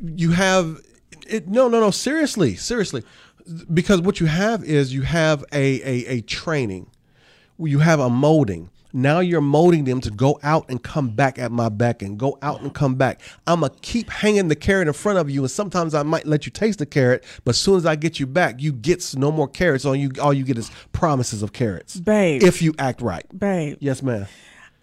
[0.00, 0.80] you have
[1.26, 3.02] it no no no seriously seriously
[3.72, 6.90] because what you have is you have a a, a training
[7.58, 11.52] you have a molding now you're molding them to go out and come back at
[11.52, 14.94] my back and go out and come back i'm gonna keep hanging the carrot in
[14.94, 17.76] front of you and sometimes i might let you taste the carrot but as soon
[17.76, 20.56] as i get you back you get no more carrots all you all you get
[20.56, 22.42] is promises of carrots Babe.
[22.42, 23.76] if you act right babe.
[23.80, 24.26] yes ma'am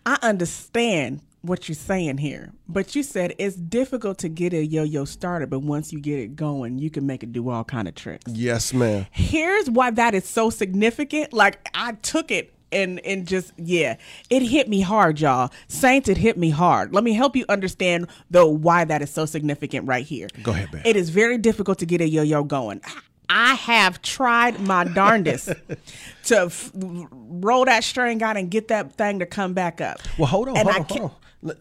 [0.05, 5.05] I understand what you're saying here, but you said it's difficult to get a yo-yo
[5.05, 7.95] started, but once you get it going, you can make it do all kind of
[7.95, 8.31] tricks.
[8.31, 11.33] yes ma'am here's why that is so significant.
[11.33, 13.97] Like I took it and and just yeah,
[14.29, 15.51] it hit me hard, y'all.
[15.67, 16.93] Saints, it hit me hard.
[16.93, 20.27] Let me help you understand though why that is so significant right here.
[20.43, 20.81] Go ahead, babe.
[20.85, 22.81] It is very difficult to get a yo-yo going.
[23.29, 25.47] I have tried my darndest
[26.25, 29.99] to f- roll that string out and get that thing to come back up.
[30.17, 31.17] Well, hold on, And hold I on, can't- hold on.
[31.41, 31.57] Let-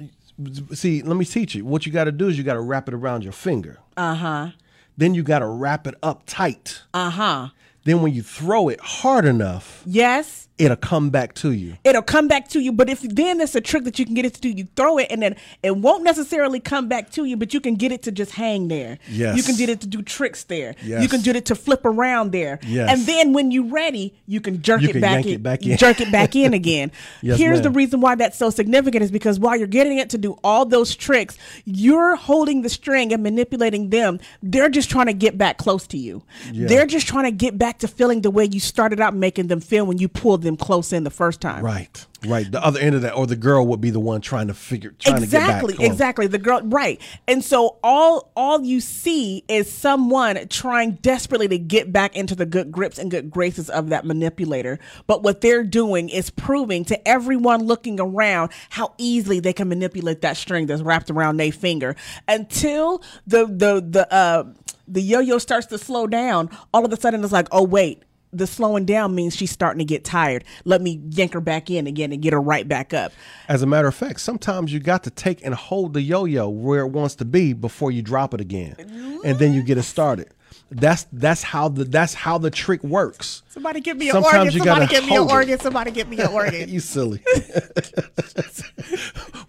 [0.75, 1.67] See, let me teach you.
[1.67, 3.79] What you got to do is you got to wrap it around your finger.
[3.97, 4.49] Uh huh.
[4.97, 6.81] Then you got to wrap it up tight.
[6.95, 7.49] Uh huh.
[7.85, 10.49] Then when you throw it hard enough, Yes.
[10.61, 11.77] It'll come back to you.
[11.85, 12.73] it'll come back to you.
[12.73, 14.99] But if then it's a trick that you can get it to do, you throw
[14.99, 18.03] it and then it won't necessarily come back to you, but you can get it
[18.03, 18.99] to just hang there.
[19.09, 19.37] Yes.
[19.37, 20.75] You can get it to do tricks there.
[20.83, 21.03] Yes.
[21.03, 22.59] You can get it to flip around there.
[22.67, 22.91] Yes.
[22.91, 25.33] And then when you're ready, you can jerk You it can back yank in.
[25.35, 25.77] it back in.
[25.79, 26.93] Jerk it back in again.
[27.23, 30.19] Yes, Here's the reason why that's so significant is because while you're getting it to
[30.19, 34.21] do all those tricks, you're holding the string and manipulating them.
[34.43, 36.23] They're just trying to get back close to you.
[36.53, 36.67] Yeah.
[36.69, 39.61] They're just trying to get back to feeling the way you started out making them
[39.61, 41.65] feel when you pulled them close in the first time.
[41.65, 42.07] Right.
[42.27, 42.51] Right.
[42.51, 44.95] The other end of that, or the girl would be the one trying to figure,
[44.99, 45.77] trying exactly to get back.
[45.77, 45.91] close.
[45.91, 51.59] exactly the girl right and so all all you see is someone trying desperately to
[51.59, 55.65] get back into the good grips and good graces of that manipulator but what they're
[55.65, 60.83] doing is proving to everyone looking around how easily they can manipulate that string that's
[60.83, 61.97] wrapped around their finger
[62.29, 64.45] until the the the uh
[64.87, 68.47] the yo-yo starts to slow down all of a sudden it's like oh wait the
[68.47, 70.45] slowing down means she's starting to get tired.
[70.65, 73.13] Let me yank her back in again and get her right back up.
[73.49, 76.81] As a matter of fact, sometimes you got to take and hold the yo-yo where
[76.81, 78.77] it wants to be before you drop it again,
[79.25, 80.29] and then you get it started.
[80.73, 83.43] That's that's how the that's how the trick works.
[83.49, 84.63] Somebody give me an Sometimes organ.
[84.63, 85.33] Somebody gotta me an hold it.
[85.33, 85.59] organ.
[85.59, 86.69] Somebody get me an organ.
[86.73, 87.23] you silly.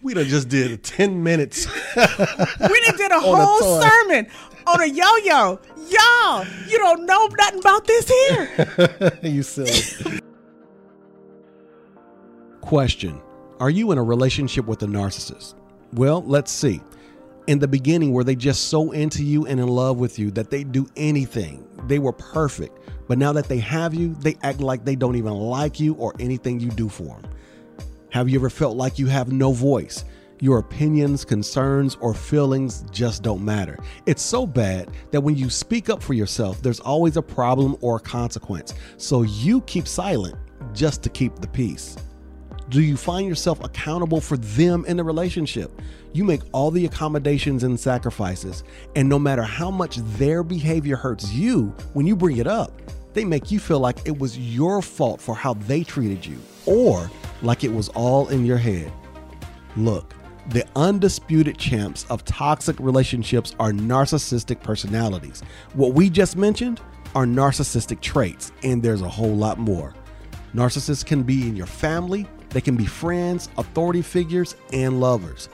[0.02, 1.68] we done just did ten minutes.
[1.96, 4.28] we done did a On a whole sermon
[4.68, 5.60] on a yo-yo.
[5.90, 9.20] Y'all, you don't know nothing about this here.
[9.24, 10.22] you silly.
[12.62, 13.22] Question
[13.60, 15.56] Are you in a relationship with a narcissist?
[15.94, 16.82] Well, let's see.
[17.48, 20.50] In the beginning, were they just so into you and in love with you that
[20.50, 21.68] they do anything?
[21.88, 22.78] They were perfect.
[23.08, 26.14] But now that they have you, they act like they don't even like you or
[26.20, 27.30] anything you do for them.
[28.12, 30.06] Have you ever felt like you have no voice?
[30.42, 33.78] Your opinions, concerns, or feelings just don't matter.
[34.08, 37.98] It's so bad that when you speak up for yourself, there's always a problem or
[37.98, 38.74] a consequence.
[38.98, 40.36] So you keep silent
[40.74, 41.96] just to keep the peace.
[42.70, 45.80] Do you find yourself accountable for them in the relationship?
[46.12, 48.64] You make all the accommodations and sacrifices,
[48.96, 52.72] and no matter how much their behavior hurts you when you bring it up,
[53.14, 57.12] they make you feel like it was your fault for how they treated you, or
[57.44, 58.92] like it was all in your head.
[59.78, 60.16] Look,
[60.50, 65.44] the undisputed champs of toxic relationships are narcissistic personalities.
[65.74, 66.82] What we just mentioned
[67.16, 69.94] are narcissistic traits, and there's a whole lot more.
[70.54, 75.48] Narcissists can be in your family, they can be friends, authority figures, and lovers.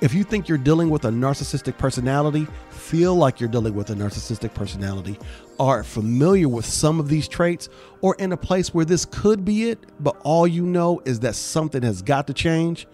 [0.00, 3.94] If you think you're dealing with a narcissistic personality, feel like you're dealing with a
[3.94, 5.18] narcissistic personality,
[5.58, 7.68] are familiar with some of these traits,
[8.00, 11.34] or in a place where this could be it, but all you know is that
[11.34, 12.86] something has got to change,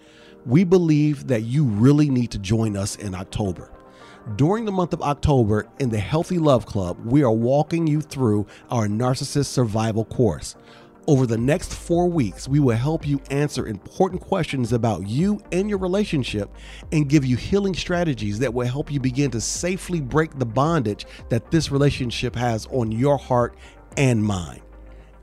[0.45, 3.71] we believe that you really need to join us in October.
[4.35, 8.47] During the month of October in the Healthy Love Club, we are walking you through
[8.71, 10.55] our narcissist survival course.
[11.07, 15.69] Over the next four weeks, we will help you answer important questions about you and
[15.69, 16.49] your relationship
[16.91, 21.05] and give you healing strategies that will help you begin to safely break the bondage
[21.29, 23.55] that this relationship has on your heart
[23.97, 24.61] and mind.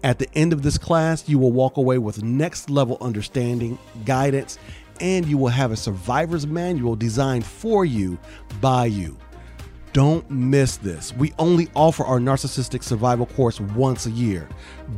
[0.04, 4.58] At the end of this class, you will walk away with next level understanding, guidance,
[5.02, 8.18] and you will have a survivor's manual designed for you
[8.60, 9.18] by you.
[9.92, 11.14] Don't miss this.
[11.14, 14.48] We only offer our narcissistic survival course once a year.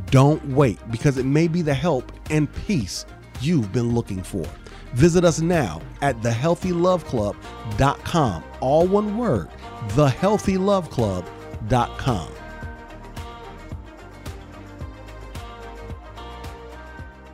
[0.05, 3.05] Don't wait because it may be the help and peace
[3.41, 4.45] you've been looking for.
[4.93, 8.43] Visit us now at thehealthyloveclub.com.
[8.61, 9.49] All one word,
[9.89, 12.31] thehealthyloveclub.com.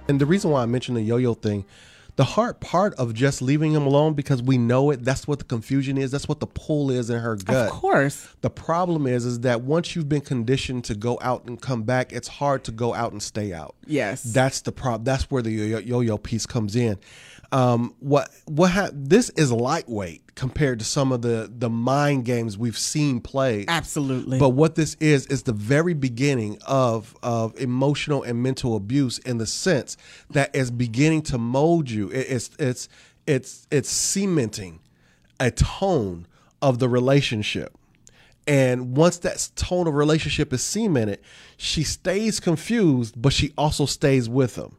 [0.08, 1.64] And the reason why I mentioned the yo-yo thing,
[2.22, 5.46] the hard part of just leaving him alone because we know it, that's what the
[5.46, 7.66] confusion is, that's what the pull is in her gut.
[7.66, 8.28] Of course.
[8.42, 12.14] The problem is is that once you've been conditioned to go out and come back,
[12.14, 13.74] it's hard to go out and stay out.
[13.88, 14.22] Yes.
[14.22, 15.04] That's the problem.
[15.04, 17.00] That's where the yo- yo-yo piece comes in.
[17.54, 22.58] Um, what what ha- this is lightweight compared to some of the the mind games
[22.58, 23.66] we've seen played.
[23.68, 24.40] Absolutely.
[24.40, 29.38] But what this is is the very beginning of of emotional and mental abuse in
[29.38, 29.98] the sense
[30.30, 32.10] that is beginning to mold you.
[32.10, 32.88] It- it's it's
[33.28, 34.80] it's it's cementing
[35.40, 36.28] a tone
[36.62, 37.76] of the relationship.
[38.48, 41.20] And once that tone of relationship is cemented,
[41.58, 44.78] she stays confused, but she also stays with him.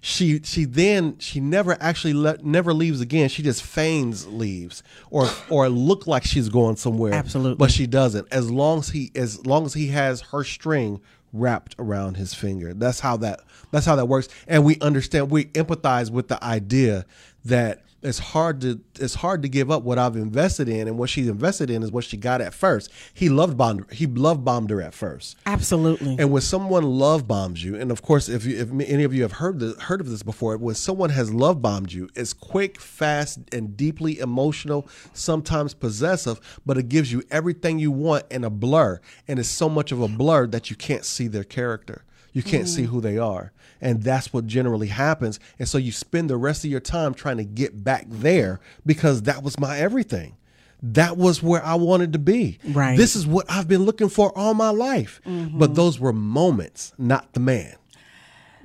[0.00, 3.28] She she then she never actually let, never leaves again.
[3.28, 7.12] She just feigns leaves or or look like she's going somewhere.
[7.12, 7.56] Absolutely.
[7.56, 8.28] but she doesn't.
[8.30, 11.00] As long as he as long as he has her string
[11.32, 12.72] wrapped around his finger.
[12.74, 14.28] That's how that that's how that works.
[14.46, 17.04] And we understand we empathize with the idea
[17.44, 21.10] that it's hard to it's hard to give up what I've invested in, and what
[21.10, 22.90] she's invested in is what she got at first.
[23.12, 26.16] He loved bombed he love bombed her at first, Absolutely.
[26.18, 29.22] and when someone love bombs you, and of course, if you, if any of you
[29.22, 32.80] have heard the, heard of this before, when someone has love bombed you, it's quick,
[32.80, 38.50] fast, and deeply emotional, sometimes possessive, but it gives you everything you want in a
[38.50, 42.04] blur, and it's so much of a blur that you can't see their character.
[42.32, 42.92] You can't see mm-hmm.
[42.92, 43.52] who they are.
[43.80, 45.38] And that's what generally happens.
[45.58, 49.22] And so you spend the rest of your time trying to get back there because
[49.22, 50.36] that was my everything.
[50.82, 52.58] That was where I wanted to be.
[52.64, 52.96] Right.
[52.96, 55.20] This is what I've been looking for all my life.
[55.24, 55.74] But mm-hmm.
[55.74, 57.74] those were moments, not the man.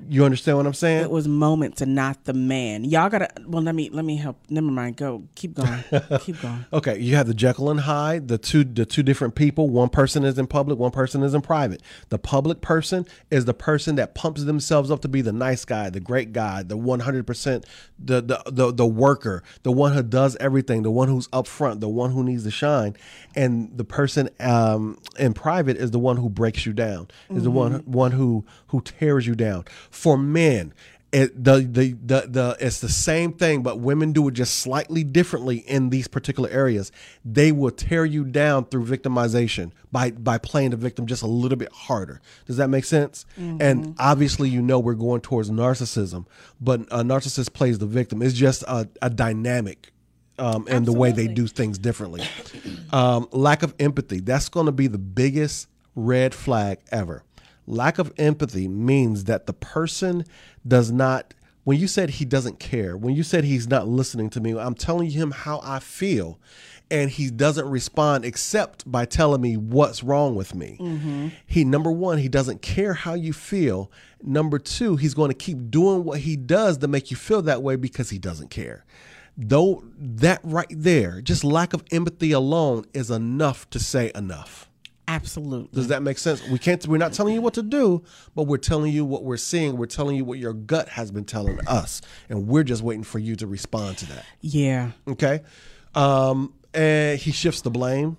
[0.09, 1.03] You understand what I'm saying?
[1.03, 2.83] it was moments and not the man.
[2.83, 4.97] Y'all gotta well let me let me help never mind.
[4.97, 5.23] Go.
[5.35, 5.83] Keep going.
[6.21, 6.65] Keep going.
[6.73, 9.69] Okay, you have the Jekyll and Hyde, the two the two different people.
[9.69, 11.81] One person is in public, one person is in private.
[12.09, 15.89] The public person is the person that pumps themselves up to be the nice guy,
[15.89, 17.65] the great guy, the one hundred percent,
[17.97, 21.79] the the the the worker, the one who does everything, the one who's up front,
[21.79, 22.95] the one who needs to shine.
[23.35, 27.51] And the person um, in private is the one who breaks you down, is the
[27.51, 29.65] one one who who tears you down.
[29.93, 30.73] For men,
[31.13, 35.03] it, the, the the the it's the same thing, but women do it just slightly
[35.03, 36.91] differently in these particular areas.
[37.23, 41.57] They will tear you down through victimization by by playing the victim just a little
[41.57, 42.19] bit harder.
[42.47, 43.27] Does that make sense?
[43.61, 46.25] And obviously, you know we're going towards narcissism,
[46.59, 48.23] but a narcissist plays the victim.
[48.23, 49.91] It's just a, a dynamic
[50.39, 52.23] um, and the way they do things differently.
[52.91, 54.19] Um, lack of empathy.
[54.19, 57.23] That's going to be the biggest red flag ever.
[57.65, 60.25] Lack of empathy means that the person
[60.67, 64.41] does not, when you said he doesn't care, when you said he's not listening to
[64.41, 66.39] me, I'm telling him how I feel.
[66.91, 70.77] And he doesn't respond except by telling me what's wrong with me.
[70.79, 71.29] Mm-hmm.
[71.45, 73.89] He, number one, he doesn't care how you feel.
[74.21, 77.63] Number two, he's going to keep doing what he does to make you feel that
[77.63, 78.85] way because he doesn't care
[79.37, 84.69] though that right there just lack of empathy alone is enough to say enough
[85.07, 85.69] Absolutely.
[85.73, 86.47] does that make sense?
[86.47, 88.03] We can't we're not telling you what to do
[88.35, 89.77] but we're telling you what we're seeing.
[89.77, 93.19] We're telling you what your gut has been telling us and we're just waiting for
[93.19, 94.25] you to respond to that.
[94.41, 94.91] Yeah.
[95.07, 95.41] okay?
[95.93, 98.17] Um and he shifts the blame.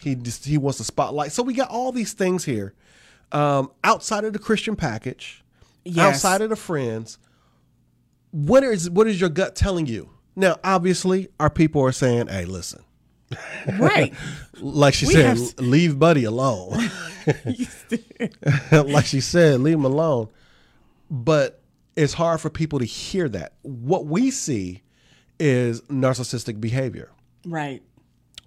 [0.00, 1.32] He just he wants the spotlight.
[1.32, 2.74] So we got all these things here
[3.32, 5.42] um outside of the christian package
[5.84, 5.98] Yes.
[6.24, 7.18] outside of the friends.
[8.30, 10.10] What is what is your gut telling you?
[10.36, 12.82] Now obviously our people are saying hey listen
[13.78, 14.14] Right.
[14.60, 16.70] like she We said leave buddy alone
[18.72, 20.28] like she said leave him alone
[21.10, 21.60] but
[21.96, 24.82] it's hard for people to hear that what we see
[25.38, 27.10] is narcissistic behavior
[27.46, 27.82] right.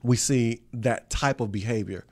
[0.04, 2.06] we see that type of behavior.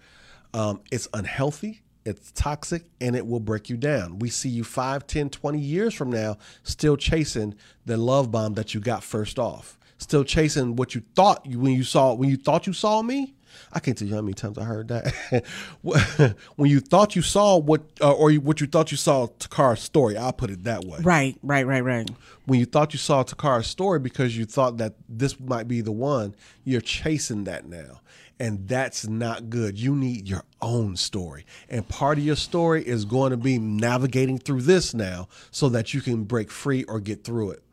[0.53, 4.19] Um, it's unhealthy, it's toxic, and it will break you down.
[4.19, 8.73] We see you 5, 10, 20 years from now still chasing the love bomb that
[8.73, 9.77] you got first off.
[9.97, 13.33] Still chasing what you thought you when you saw when you thought you saw me.
[13.73, 15.43] I can't tell you how many times I heard that.
[16.55, 19.79] when you thought you saw what, uh, or you- what you thought you saw Takara's
[19.81, 21.37] story, I'll put it that way Right.
[21.41, 21.65] Right.
[21.65, 21.83] Right.
[21.83, 22.09] Right.
[22.45, 25.91] when you thought you saw Takara's story because you thought that this might be the
[25.91, 28.01] one, you're chasing that now.
[28.39, 29.79] And that's not good.
[29.79, 31.43] You need your own story.
[31.69, 35.95] And part of your story is going to be navigating through this now so that
[35.95, 37.63] you can break free or get through it.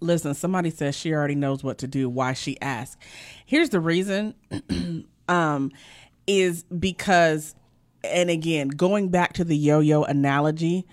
[0.00, 2.08] Listen, somebody says she already knows what to do.
[2.08, 2.98] Why she asked?
[3.44, 4.34] Here's the reason.
[5.28, 5.72] um,
[6.26, 7.54] is because,
[8.02, 10.86] and again, going back to the yo-yo analogy,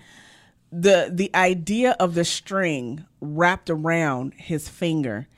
[0.70, 5.28] the the idea of the string wrapped around his finger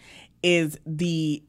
[0.42, 1.42] is the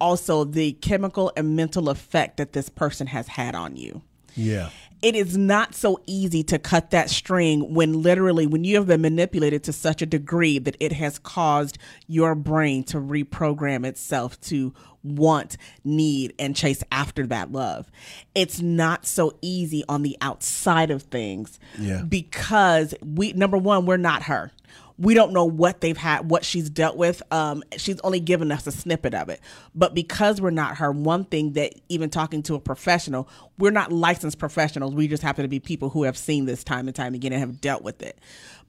[0.00, 4.00] also the chemical and mental effect that this person has had on you
[4.34, 4.70] Yeah.
[5.00, 9.00] It is not so easy to cut that string when literally when you have been
[9.00, 14.74] manipulated to such a degree that it has caused your brain to reprogram itself to
[15.04, 17.90] want need and chase after that love
[18.34, 22.02] it's not so easy on the outside of things Yeah.
[22.02, 24.50] because we number one we're not her
[24.98, 27.22] we don't know what they've had what she's dealt with.
[27.32, 29.40] Um she's only given us a snippet of it.
[29.74, 33.92] But because we're not her one thing that even talking to a professional we're not
[33.92, 34.94] licensed professionals.
[34.94, 37.40] We just happen to be people who have seen this time and time again and
[37.40, 38.18] have dealt with it.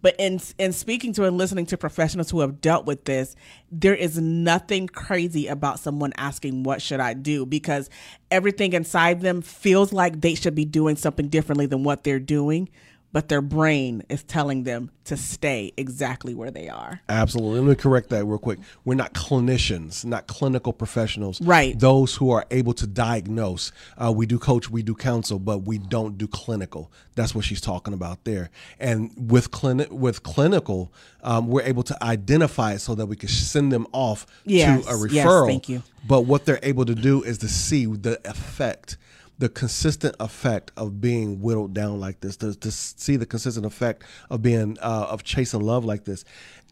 [0.02, 3.36] But in in speaking to and listening to professionals who have dealt with this
[3.72, 7.46] there is nothing crazy about someone asking what should i do?
[7.46, 7.90] Because
[8.32, 12.70] everything inside them feels like they should be doing something differently than what they're doing
[13.12, 17.02] but their brain is telling them to stay exactly where they are.
[17.10, 17.60] Absolutely.
[17.60, 18.60] Let me correct that real quick.
[18.86, 21.42] We're not clinicians, not clinical professionals.
[21.42, 21.78] Right.
[21.80, 23.72] Those who are able to diagnose.
[23.98, 26.92] Uh, we do coach, we do counsel, but we don't do clinical.
[27.16, 28.52] That's what she's talking about there.
[28.80, 30.94] And with clinic, with clinical,
[31.24, 34.86] um, we're able to identify it so that we can send them off Yes.
[34.86, 35.12] to a referral.
[35.14, 35.82] Yes, thank you.
[36.08, 38.98] But what they're able to do is to see the effect,
[39.40, 44.04] the consistent effect of being whittled down like this, to, to see the consistent effect
[44.30, 46.24] of being uh, of chasing love like this.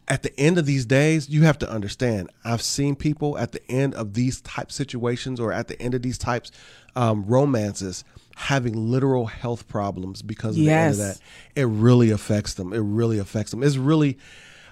[0.06, 2.30] At the end of these days, you have to understand.
[2.44, 6.02] I've seen people at the end of these type situations, or at the end of
[6.02, 6.50] these types
[6.94, 8.04] um, romances,
[8.36, 11.20] having literal health problems because of the end of that.
[11.56, 12.72] It really affects them.
[12.72, 13.62] It really affects them.
[13.62, 14.18] It's really.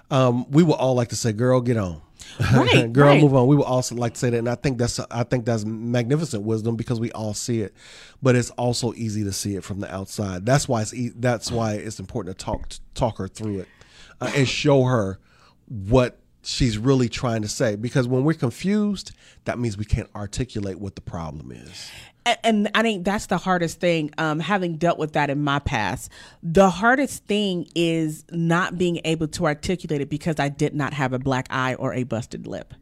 [0.09, 2.01] Um, we would all like to say, "Girl, get on."
[2.53, 3.21] Right, girl right.
[3.21, 3.47] move on.
[3.47, 6.43] We would also like to say that and i think that's i think that's magnificent
[6.43, 7.73] wisdom because we all see it
[8.21, 10.45] but it's also easy to see it from the outside.
[10.45, 13.67] That's why it's e- that's why it's important to talk talk her through it
[14.21, 15.19] uh, and show her
[15.67, 19.11] what she's really trying to say because when we're confused
[19.45, 21.91] that means we can't articulate what the problem is
[22.43, 24.11] and I think that's the hardest thing.
[24.17, 26.11] Um, having dealt with that in my past,
[26.43, 31.13] the hardest thing is not being able to articulate it because I did not have
[31.13, 32.73] a black eye or a busted lip.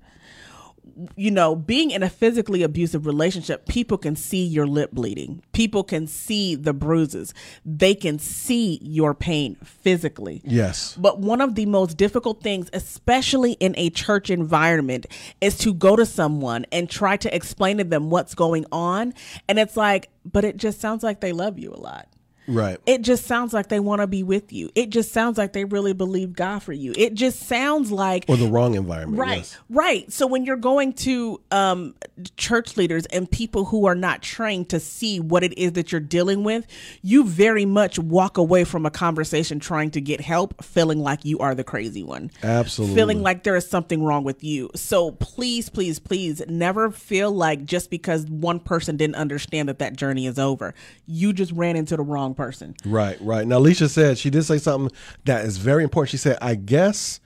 [1.15, 5.43] You know, being in a physically abusive relationship, people can see your lip bleeding.
[5.51, 7.33] People can see the bruises.
[7.65, 10.41] They can see your pain physically.
[10.45, 15.05] yes But one of the most difficult things, especially in a church environment,
[15.41, 19.13] is to go to someone and try to explain to them what's going on.
[19.49, 22.07] And it's like, but it just sounds like they love you a lot.
[22.47, 24.69] Right It just sounds like they want to be with you.
[24.75, 26.93] It just sounds like they really believe God for you.
[26.95, 29.57] It just sounds like or the wrong environment Right, yes.
[29.69, 30.11] right.
[30.11, 31.95] So when you're going to um,
[32.37, 36.01] church leaders and people who are not trained to see what it is that you're
[36.01, 36.67] dealing with,
[37.01, 41.39] you very much walk away from a conversation trying to get help, feeling like you
[41.39, 42.31] are the crazy one.
[42.43, 42.95] Absolutely.
[42.95, 44.69] Feeling like there is something wrong with you.
[44.75, 49.95] So please, please, please never feel like just because one person didn't understand that that
[49.95, 50.73] journey is over,
[51.05, 52.75] you just ran into the wrong person.
[52.85, 53.47] Right, right.
[53.47, 56.11] Now, Alicia said she did say something that is very important.
[56.11, 57.19] She said, I guess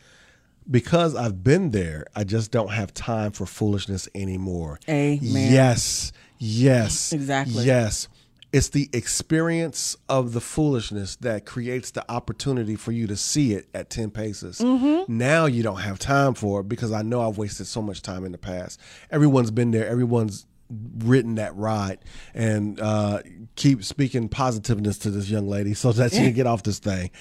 [0.70, 4.80] because I've been there, I just don't have time for foolishness anymore.
[4.88, 5.20] Amen.
[5.54, 7.12] Yes, yes.
[7.12, 7.66] Exactly.
[7.66, 8.08] Yes.
[8.52, 13.68] It's the experience of the foolishness that creates the opportunity for you to see it
[13.76, 14.58] at 10 paces.
[14.58, 15.16] Mm-hmm.
[15.16, 18.26] Now you don't have time for it because I know I've wasted so much time
[18.26, 18.80] in the past.
[19.12, 22.00] Everyone's been there, everyone's ridden that ride
[22.34, 23.22] and uh,
[23.56, 27.12] keep speaking positiveness to this young lady so that she can get off this thing.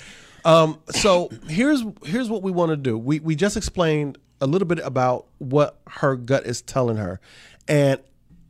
[0.44, 2.96] Um, so here's here's what we want to do.
[2.96, 7.20] We we just explained a little bit about what her gut is telling her,
[7.66, 8.00] and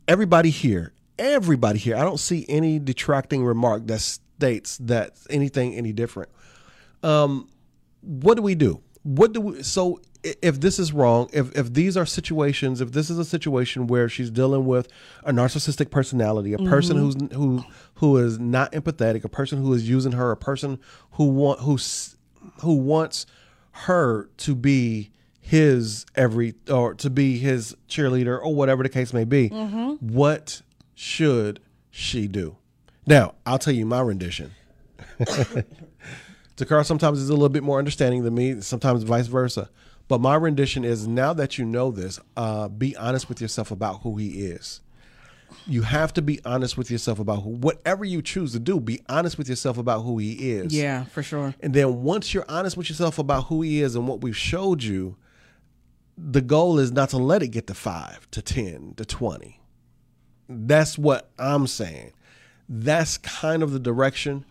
[0.07, 5.91] everybody here, everybody here, I don't see any detracting remark that states that anything any
[5.91, 6.29] different
[8.01, 8.81] what do we do?
[9.03, 13.09] What do we so if this is wrong, if if these are situations, if this
[13.09, 14.87] is a situation where she's dealing with
[15.23, 16.69] a narcissistic personality, a mm-hmm.
[16.69, 17.63] person who's who
[17.95, 20.79] who is not empathetic, a person who is using her, a person
[21.11, 22.17] who want who's
[22.61, 23.25] who wants
[23.71, 29.23] her to be his every or to be his cheerleader or whatever the case may
[29.23, 29.93] be, mm-hmm.
[30.05, 30.61] what
[30.95, 32.57] should she do?
[33.07, 34.51] Now, I'll tell you my rendition.
[36.57, 39.69] Takara sometimes is a little bit more understanding than me, sometimes vice versa.
[40.09, 44.01] But my rendition is now that you know this, uh, be honest with yourself about
[44.01, 44.81] who he is.
[45.67, 49.01] You have to be honest with yourself about who, whatever you choose to do, be
[49.07, 50.75] honest with yourself about who he is.
[50.75, 51.53] Yeah, for sure.
[51.59, 54.81] And then once you're honest with yourself about who he is and what we've showed
[54.81, 55.15] you,
[56.17, 59.59] the goal is not to let it get to five, to 10, to 20.
[60.49, 62.13] That's what I'm saying.
[62.67, 64.43] That's kind of the direction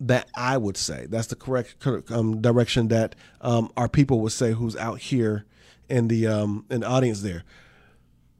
[0.00, 1.06] that I would say.
[1.08, 5.46] That's the correct um, direction that um, our people would say who's out here
[5.88, 7.44] in the um, in the audience there.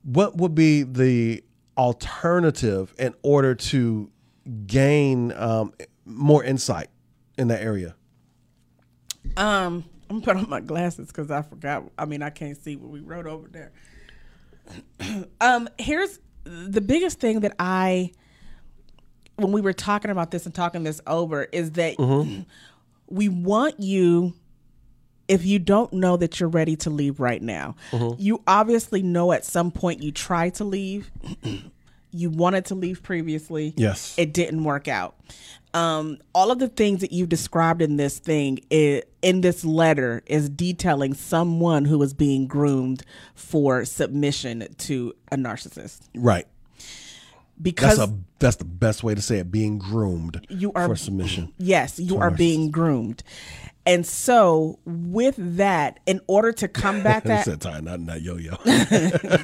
[0.02, 1.42] What would be the
[1.76, 4.10] alternative in order to
[4.66, 5.72] gain um,
[6.04, 6.88] more insight
[7.36, 7.94] in that area?
[9.36, 11.84] Um, I'm put on my glasses because I forgot.
[11.98, 13.72] I mean, I can't see what we wrote over there.
[15.40, 18.12] um, here's the biggest thing that I,
[19.36, 21.96] when we were talking about this and talking this over, is that
[23.08, 24.34] we want you.
[25.28, 27.74] If you don't know that you're ready to leave right now,
[28.18, 31.10] you obviously know at some point you tried to leave.
[32.12, 33.74] you wanted to leave previously.
[33.76, 34.14] Yes.
[34.18, 35.16] It didn't work out.
[35.74, 40.48] Um, all of the things that you've described in this thing, in this letter, is
[40.48, 43.02] detailing someone who is being groomed
[43.34, 46.00] for submission to a narcissist.
[46.14, 46.46] Right.
[47.60, 49.50] Because That's a that's the best way to say it.
[49.50, 51.52] Being groomed You are- for submission.
[51.58, 53.22] Yes, you are being groomed.
[53.86, 58.56] And so, with that, in order to combat that, said tie not not yo yo.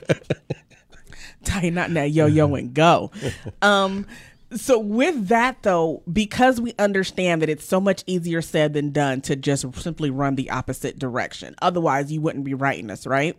[1.44, 3.10] tie not now yo yo and go.
[3.62, 4.06] Um,
[4.54, 9.20] so with that though, because we understand that it's so much easier said than done
[9.22, 11.54] to just simply run the opposite direction.
[11.62, 13.36] Otherwise, you wouldn't be writing us, right?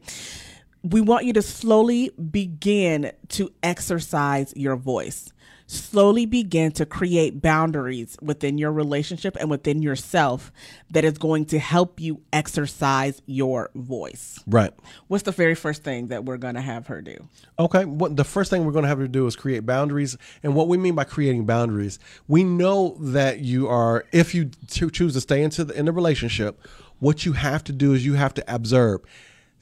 [0.84, 5.31] We want you to slowly begin to exercise your voice.
[5.65, 10.51] Slowly begin to create boundaries within your relationship and within yourself
[10.91, 14.43] that is going to help you exercise your voice.
[14.45, 14.73] right.
[15.07, 17.15] What's the very first thing that we're going to have her do?
[17.57, 17.86] Okay.
[17.86, 20.67] What the first thing we're going to have to do is create boundaries, and what
[20.67, 25.21] we mean by creating boundaries, we know that you are, if you cho- choose to
[25.21, 26.61] stay into the in the relationship,
[26.99, 28.99] what you have to do is you have to observe,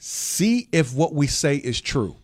[0.02, 2.16] see if what we say is true.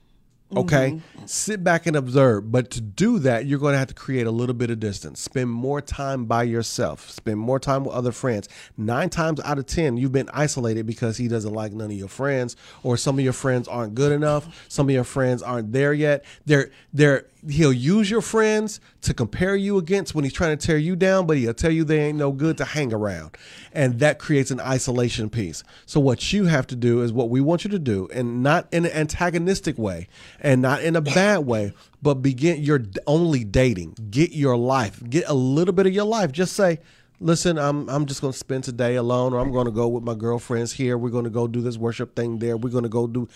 [0.56, 1.26] Okay, mm-hmm.
[1.26, 2.50] sit back and observe.
[2.52, 5.20] But to do that, you're going to have to create a little bit of distance.
[5.20, 7.10] Spend more time by yourself.
[7.10, 8.48] Spend more time with other friends.
[8.78, 12.08] Nine times out of 10, you've been isolated because he doesn't like none of your
[12.08, 14.66] friends, or some of your friends aren't good enough.
[14.70, 16.24] Some of your friends aren't there yet.
[16.46, 20.78] They're, they're, he'll use your friends to compare you against when he's trying to tear
[20.78, 23.38] you down, but he'll tell you they ain't no good to hang around.
[23.74, 25.64] And that creates an isolation piece.
[25.86, 28.68] So what you have to do is what we want you to do, and not
[28.72, 30.08] in an antagonistic way
[30.40, 33.96] and not in a bad way, but begin you're only dating.
[34.10, 35.02] Get your life.
[35.10, 36.32] Get a little bit of your life.
[36.32, 36.80] Just say,
[37.20, 40.74] listen, I'm I'm just gonna spend today alone, or I'm gonna go with my girlfriends
[40.74, 40.98] here.
[40.98, 42.58] We're gonna go do this worship thing there.
[42.58, 43.28] We're gonna go do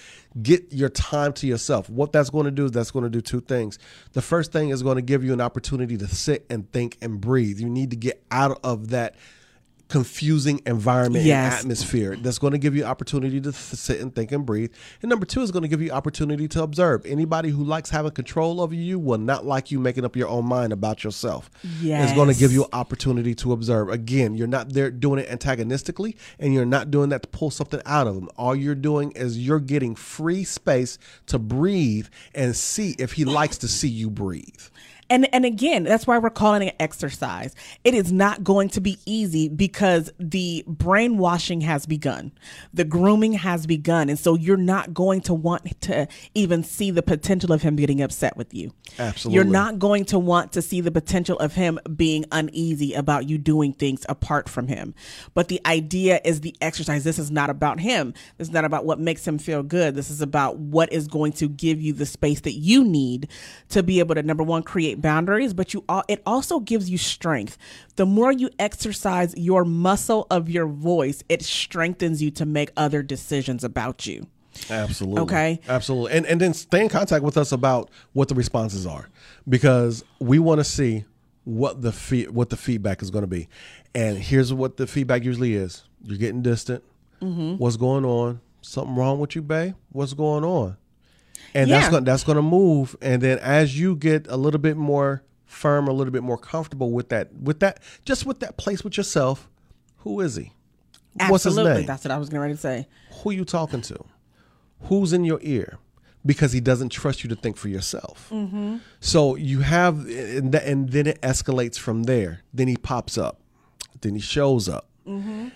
[0.41, 1.89] get your time to yourself.
[1.89, 3.79] What that's gonna do is that's gonna do two things.
[4.13, 7.59] The first thing is gonna give you an opportunity to sit and think and breathe.
[7.59, 9.15] You need to get out of that
[9.91, 11.53] confusing environment Yes.
[11.53, 14.71] and atmosphere that's going to give you opportunity to sit and think and breathe.
[15.01, 17.05] And number two is going to give you opportunity to observe.
[17.05, 20.45] Anybody who likes having control over you will not like you making up your own
[20.45, 21.51] mind about yourself.
[22.03, 23.89] It's going to give you opportunity to observe.
[23.89, 27.81] Again you're not there doing it antagonistically and you're not doing that to pull something
[27.85, 32.95] out of them all you're doing is you're getting free space to breathe and see
[32.97, 34.61] if he likes to see you breathe
[35.11, 37.53] And and again, that's why we're calling it exercise.
[37.83, 42.31] It is not going to be easy because the brainwashing has begun.
[42.73, 44.07] The grooming has begun.
[44.07, 48.01] And so you're not going to want to even see the potential of him getting
[48.01, 48.71] upset with you.
[48.97, 49.35] Absolutely.
[49.35, 53.37] You're not going to want to see the potential of him being uneasy about you
[53.37, 54.95] doing things apart from him.
[55.33, 57.03] But the idea is the exercise.
[57.03, 58.13] This is not about him.
[58.37, 59.93] This is not about what makes him feel good.
[59.93, 63.27] This is about what is going to give you the space that you need
[63.69, 66.97] to be able to number one create boundaries, but you all it also gives you
[66.97, 67.57] strength.
[67.95, 73.03] The more you exercise your muscle of your voice, it strengthens you to make other
[73.03, 74.27] decisions about you.
[74.69, 75.21] Absolutely.
[75.21, 75.59] Okay.
[75.67, 76.11] Absolutely.
[76.13, 79.09] And and then stay in contact with us about what the responses are
[79.47, 81.05] because we want to see
[81.43, 83.47] what the fee- what the feedback is going to be.
[83.95, 85.83] And here's what the feedback usually is.
[86.03, 86.83] You're getting distant.
[87.21, 87.57] Mm-hmm.
[87.57, 88.41] What's going on?
[88.61, 89.75] Something wrong with you, babe?
[89.91, 90.77] What's going on?
[91.53, 91.91] And that's Yeah.
[91.91, 95.87] going that's going to move and then as you get a little bit more firm,
[95.87, 99.49] a little bit more comfortable with that with that just with that place with yourself,
[99.97, 100.51] who is he?
[101.27, 101.79] What's his Absolutely.
[101.81, 101.85] name?
[101.87, 102.87] That's what I was getting ready to say.
[103.23, 104.05] who you talking to
[104.83, 105.77] who's in your ear
[106.25, 108.77] because he doesn't trust you to think for yourself mm-hmm.
[108.99, 113.39] so you have and, th- and then it escalates from there then he pops up
[114.01, 115.47] then he shows up mm-hmm.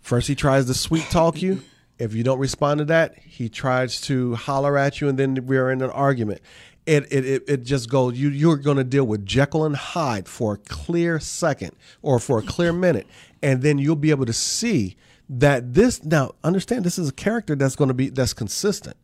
[0.00, 1.62] first he tries to sweet talk you
[2.02, 5.70] if you don't respond to that he tries to holler at you and then we're
[5.70, 6.40] in an argument.
[6.84, 10.26] It, it, it, it just goes you you're going to deal with Jekyll and Hyde
[10.26, 13.06] for a clear second or for a clear minute
[13.40, 14.96] and then you'll be able to see
[15.28, 18.96] that this now understand this is a character that's going to be that's consistent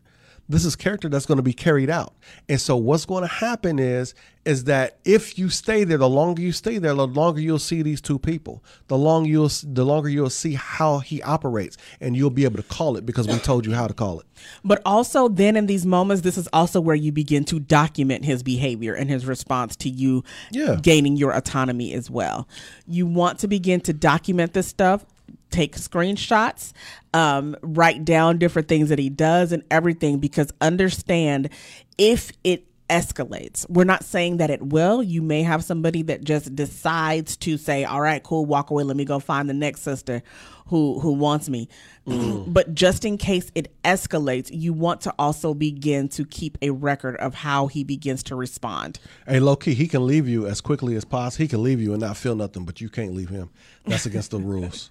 [0.48, 2.14] this is character that's going to be carried out
[2.48, 6.40] and so what's going to happen is is that if you stay there the longer
[6.40, 10.08] you stay there the longer you'll see these two people the longer you'll the longer
[10.08, 13.66] you'll see how he operates and you'll be able to call it because we told
[13.66, 14.26] you how to call it
[14.64, 18.42] But also, then in these moments, this is also where you begin to document his
[18.42, 20.22] behavior and his response to you
[20.52, 20.78] Yeah.
[20.80, 22.48] gaining your autonomy as well.
[22.86, 25.04] You want to begin to document this stuff,
[25.50, 26.72] take screenshots,
[27.14, 31.48] um, write down different things that he does and everything, because understand
[31.96, 33.68] if it escalates.
[33.68, 35.02] We're not saying that it will.
[35.02, 38.84] You may have somebody that just decides to say, "All right, cool, walk away.
[38.84, 40.22] Let me go find the next sister
[40.66, 41.68] who who wants me."
[42.06, 47.16] but just in case it escalates, you want to also begin to keep a record
[47.16, 48.98] of how he begins to respond.
[49.26, 51.92] hey low key he can leave you as quickly as possible he can leave you
[51.92, 53.50] and not feel nothing but you can't leave him
[53.84, 54.90] that's against the rules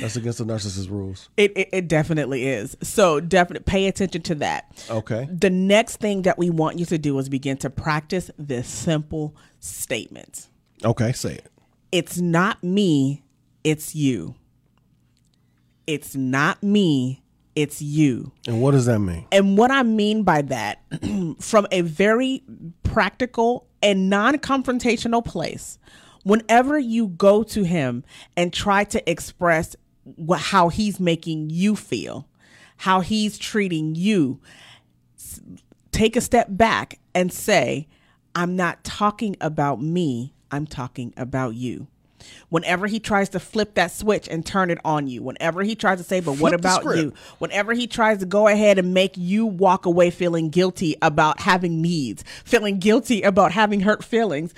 [0.00, 1.28] That's against the narcissist rules.
[1.36, 2.76] It, it, it definitely is.
[2.82, 4.84] So definitely pay attention to that.
[4.90, 5.28] Okay.
[5.30, 9.34] The next thing that we want you to do is begin to practice this simple
[9.60, 10.48] statement.
[10.84, 11.50] Okay, say it.
[11.90, 13.24] It's not me,
[13.64, 14.34] it's you.
[15.86, 17.22] It's not me,
[17.56, 18.32] it's you.
[18.46, 19.26] And what does that mean?
[19.32, 20.82] And what I mean by that,
[21.40, 22.42] from a very
[22.82, 25.78] practical and non confrontational place,
[26.24, 28.04] whenever you go to him
[28.36, 32.28] and try to express what, how he's making you feel,
[32.78, 34.40] how he's treating you,
[35.18, 35.40] s-
[35.92, 37.86] take a step back and say,
[38.34, 41.88] I'm not talking about me, I'm talking about you.
[42.48, 45.98] Whenever he tries to flip that switch and turn it on you, whenever he tries
[45.98, 47.14] to say, but what Flip the about you?
[47.38, 51.80] Whenever he tries to go ahead and make you walk away feeling guilty about having
[51.80, 54.52] needs, feeling guilty about having hurt feelings.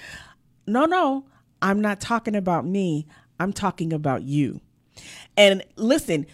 [0.66, 1.24] No, no,
[1.62, 3.06] I'm not talking about me.
[3.38, 4.60] I'm talking about you.
[5.36, 6.26] And listen,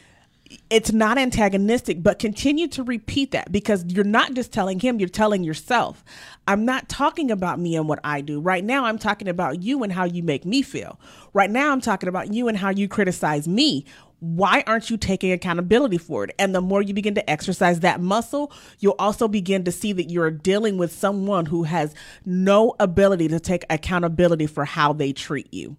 [0.70, 5.08] it's not antagonistic, but continue to repeat that because you're not just telling him, you're
[5.08, 6.04] telling yourself.
[6.46, 8.40] I'm not talking about me and what I do.
[8.40, 11.00] Right now, I'm talking about you and how you make me feel.
[11.32, 13.84] Right now, I'm talking about you and how you criticize me.
[14.20, 16.34] Why aren't you taking accountability for it?
[16.38, 20.10] And the more you begin to exercise that muscle, you'll also begin to see that
[20.10, 21.94] you're dealing with someone who has
[22.24, 25.76] no ability to take accountability for how they treat you.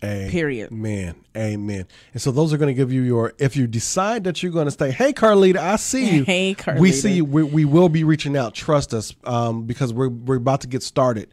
[0.00, 0.72] Period.
[0.72, 1.14] Amen.
[1.36, 1.86] Amen.
[2.14, 3.34] And so those are going to give you your.
[3.38, 6.24] If you decide that you're going to stay, hey Carlita, I see you.
[6.24, 6.80] Hey, Carlita.
[6.80, 7.26] We see you.
[7.26, 8.54] We, we will be reaching out.
[8.54, 11.28] Trust us, um, because we're we're about to get started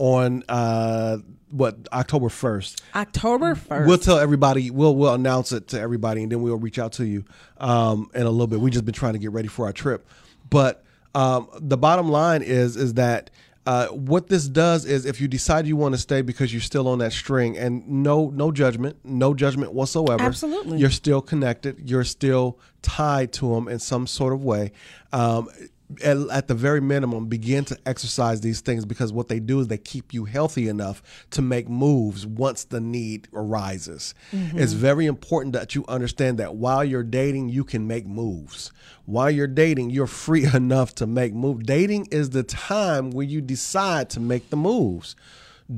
[0.00, 1.18] on uh
[1.50, 2.82] what October first.
[2.94, 3.86] October 1st.
[3.86, 4.70] We'll tell everybody.
[4.70, 7.24] We'll we'll announce it to everybody, and then we'll reach out to you
[7.58, 8.60] um, in a little bit.
[8.60, 10.06] We just been trying to get ready for our trip,
[10.48, 10.84] but
[11.14, 13.30] um, the bottom line is is that
[13.66, 16.88] uh, what this does is if you decide you want to stay because you're still
[16.88, 20.22] on that string, and no no judgment, no judgment whatsoever.
[20.22, 20.78] Absolutely.
[20.78, 21.88] you're still connected.
[21.88, 24.72] You're still tied to them in some sort of way.
[25.12, 25.48] Um,
[26.02, 29.68] at, at the very minimum, begin to exercise these things because what they do is
[29.68, 34.14] they keep you healthy enough to make moves once the need arises.
[34.32, 34.58] Mm-hmm.
[34.58, 38.72] It's very important that you understand that while you're dating, you can make moves.
[39.06, 41.64] While you're dating, you're free enough to make moves.
[41.64, 45.16] Dating is the time where you decide to make the moves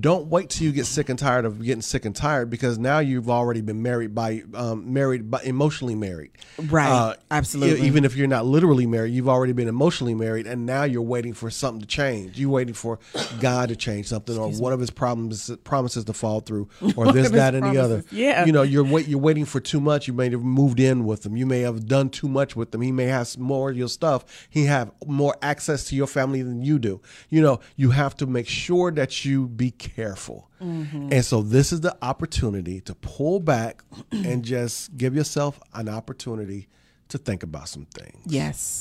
[0.01, 2.99] don't wait till you get sick and tired of getting sick and tired because now
[2.99, 6.31] you've already been married by um, married by emotionally married.
[6.59, 7.15] Right.
[7.31, 7.83] Absolutely.
[7.83, 11.03] e- even if you're not literally married you've already been emotionally married and now you're
[11.03, 12.39] waiting for something to change.
[12.39, 13.01] You're waiting for
[13.41, 17.31] god to change something or one of his problems promises to fall through or this
[17.31, 18.03] that and the other.
[18.11, 18.47] Yeah.
[18.47, 20.09] you know you're wait, you're waiting for too much.
[20.09, 21.37] You may have moved in with them.
[21.37, 22.81] You may have done too much with them.
[22.81, 24.47] He may have more of your stuff.
[24.49, 27.03] He have more access to your family than you do.
[27.29, 31.09] You know you have to make sure that you be careful mm-hmm.
[31.11, 36.69] and so this is the opportunity to pull back and just give yourself an opportunity
[37.09, 38.81] to think about some things yes.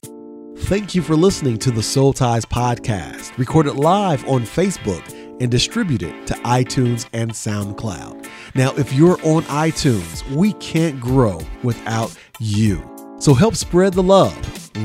[0.58, 5.02] Thank you for listening to the Soul Ties podcast, recorded live on Facebook
[5.42, 8.28] and distributed to iTunes and SoundCloud.
[8.54, 12.88] Now, if you're on iTunes, we can't grow without you.
[13.20, 14.36] So help spread the love,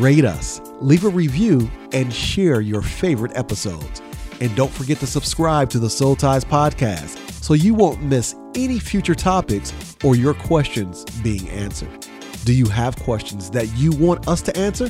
[0.00, 4.00] rate us, leave a review, and share your favorite episodes.
[4.41, 8.78] And don't forget to subscribe to the Soul Ties podcast so you won't miss any
[8.78, 12.07] future topics or your questions being answered.
[12.45, 14.89] Do you have questions that you want us to answer?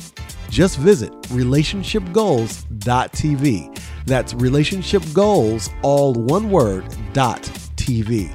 [0.49, 3.79] Just visit relationshipgoals.tv.
[4.05, 7.41] That's relationship goals, all one word, dot
[7.75, 8.33] TV.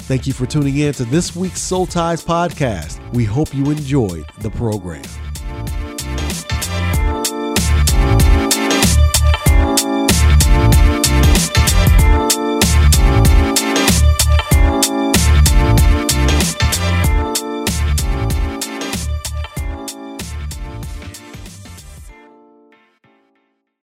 [0.00, 3.00] Thank you for tuning in to this week's Soul Ties podcast.
[3.14, 5.02] We hope you enjoyed the program.